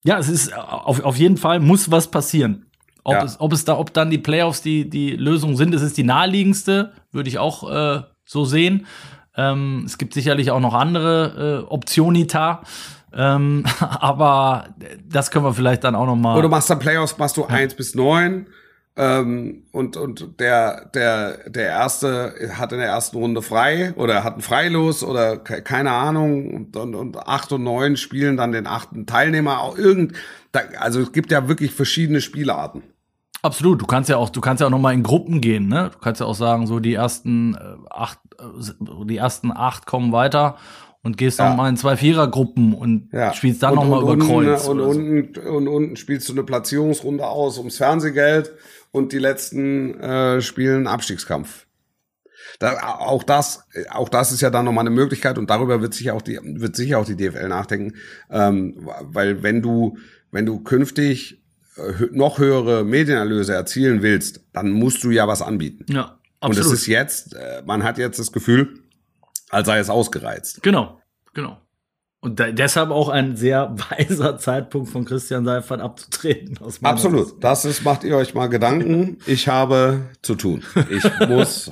[0.04, 2.63] Ja, es ist äh, auf, auf jeden Fall muss was passieren.
[3.04, 3.22] Ob, Ja.
[3.24, 6.04] es, ob es da, ob dann die Playoffs die, die Lösung sind, es ist die
[6.04, 8.86] naheliegendste, würde ich auch äh, so sehen.
[9.36, 12.62] Ähm, es gibt sicherlich auch noch andere äh, Optionita.
[13.12, 14.68] Ähm, aber
[15.06, 16.38] das können wir vielleicht dann auch noch mal.
[16.38, 18.46] Oder machst dann Playoffs, machst du eins bis neun
[18.96, 24.36] ähm, und, und der, der, der erste hat in der ersten Runde frei oder hat
[24.36, 28.66] ein Freilos oder ke- keine Ahnung und, und, und acht und neun spielen dann den
[28.68, 30.12] achten Teilnehmer auch irgend,
[30.52, 32.82] da, also es gibt ja wirklich verschiedene Spielarten.
[33.44, 33.82] Absolut.
[33.82, 35.68] Du kannst ja auch, du kannst ja auch noch mal in Gruppen gehen.
[35.68, 35.90] Ne?
[35.92, 37.58] Du kannst ja auch sagen, so die ersten äh,
[37.90, 40.56] acht, äh, die ersten acht kommen weiter
[41.02, 41.50] und gehst Ja.
[41.50, 43.34] noch mal in zwei Vierergruppen und Ja.
[43.34, 44.66] spielst dann und, noch mal und über unten, Kreuz.
[44.66, 44.84] Und, so.
[44.86, 48.54] unten, und unten spielst du eine Platzierungsrunde aus ums Fernsehgeld
[48.92, 51.66] und die letzten äh, spielen Abstiegskampf.
[52.60, 56.10] Da, auch das, auch das ist ja dann nochmal eine Möglichkeit und darüber wird sich
[56.12, 57.94] auch die, wird sicher auch die DFL nachdenken,
[58.30, 59.98] ähm, weil wenn du,
[60.30, 61.43] wenn du künftig
[62.12, 65.86] noch höhere Medienerlöse erzielen willst, dann musst du ja was anbieten.
[65.92, 66.78] Ja, Und es absolut.
[66.78, 68.78] ist jetzt, äh, man hat jetzt das Gefühl,
[69.50, 70.62] als sei es ausgereizt.
[70.62, 71.00] Genau,
[71.32, 71.60] genau.
[72.20, 76.56] Und da, deshalb auch ein sehr weiser Zeitpunkt von Christian Seifert abzutreten.
[76.58, 77.06] Aus meiner Sicht.
[77.06, 77.44] Absolut.
[77.44, 79.18] Das ist, macht ihr euch mal Gedanken.
[79.26, 80.62] Ich habe zu tun.
[80.88, 81.70] Ich muss.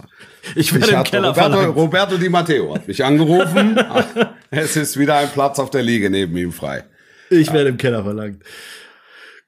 [0.55, 1.77] Ich werde mich im Keller Roberto, verlangt.
[1.77, 3.79] Roberto Di Matteo hat mich angerufen.
[3.89, 4.05] Ach,
[4.51, 6.85] es ist wieder ein Platz auf der Liege neben ihm frei.
[7.31, 8.43] Ich werde im Keller verlangt.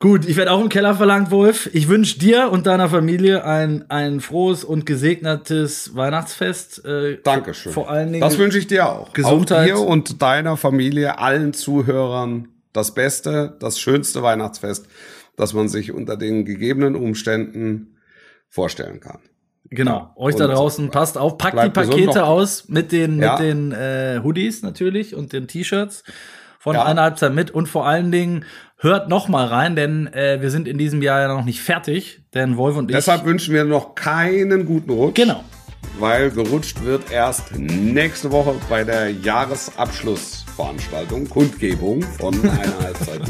[0.05, 1.71] Gut, ich werde auch im Keller verlangt, Wolf.
[1.73, 6.85] Ich wünsche dir und deiner Familie ein, ein frohes und gesegnetes Weihnachtsfest.
[6.85, 7.73] Äh, Dankeschön.
[7.73, 8.21] Vor allen Dingen.
[8.21, 9.15] Das wünsche ich dir auch.
[9.15, 9.73] Gesundheit.
[9.73, 14.89] Auch dir und deiner Familie, allen Zuhörern das Beste, das schönste Weihnachtsfest,
[15.39, 17.97] das man sich unter den gegebenen Umständen
[18.51, 19.21] vorstellen kann.
[19.71, 20.13] Genau.
[20.17, 21.39] Euch da Und draußen passt auf.
[21.39, 23.39] Packt die Pakete aus mit den, Ja.
[23.39, 26.05] mit den äh, Hoodies natürlich und den T-Shirts
[26.59, 26.85] von Ja.
[26.85, 27.53] einer Halbzeit mit.
[27.53, 28.45] Und vor allen Dingen
[28.85, 32.21] hört noch mal rein, denn äh, wir sind in diesem Jahr ja noch nicht fertig.
[32.35, 32.95] Denn Wolf und ich.
[32.97, 35.15] Deshalb wünschen wir noch keinen guten Rutsch.
[35.17, 35.43] Genau.
[35.99, 43.21] weil gerutscht wird erst nächste Woche bei der Jahresabschlussveranstaltung, Kundgebung von einer Halbzeit.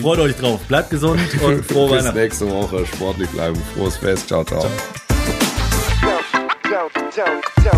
[0.00, 0.60] Freut euch drauf.
[0.68, 2.18] Bleibt gesund und frohe Bis Weihnachten.
[2.18, 2.86] nächste Woche.
[2.86, 3.60] Sportlich bleiben.
[3.74, 4.28] Frohes Fest.
[4.28, 4.64] Ciao, ciao.
[6.62, 6.88] Go,
[7.64, 7.77] go.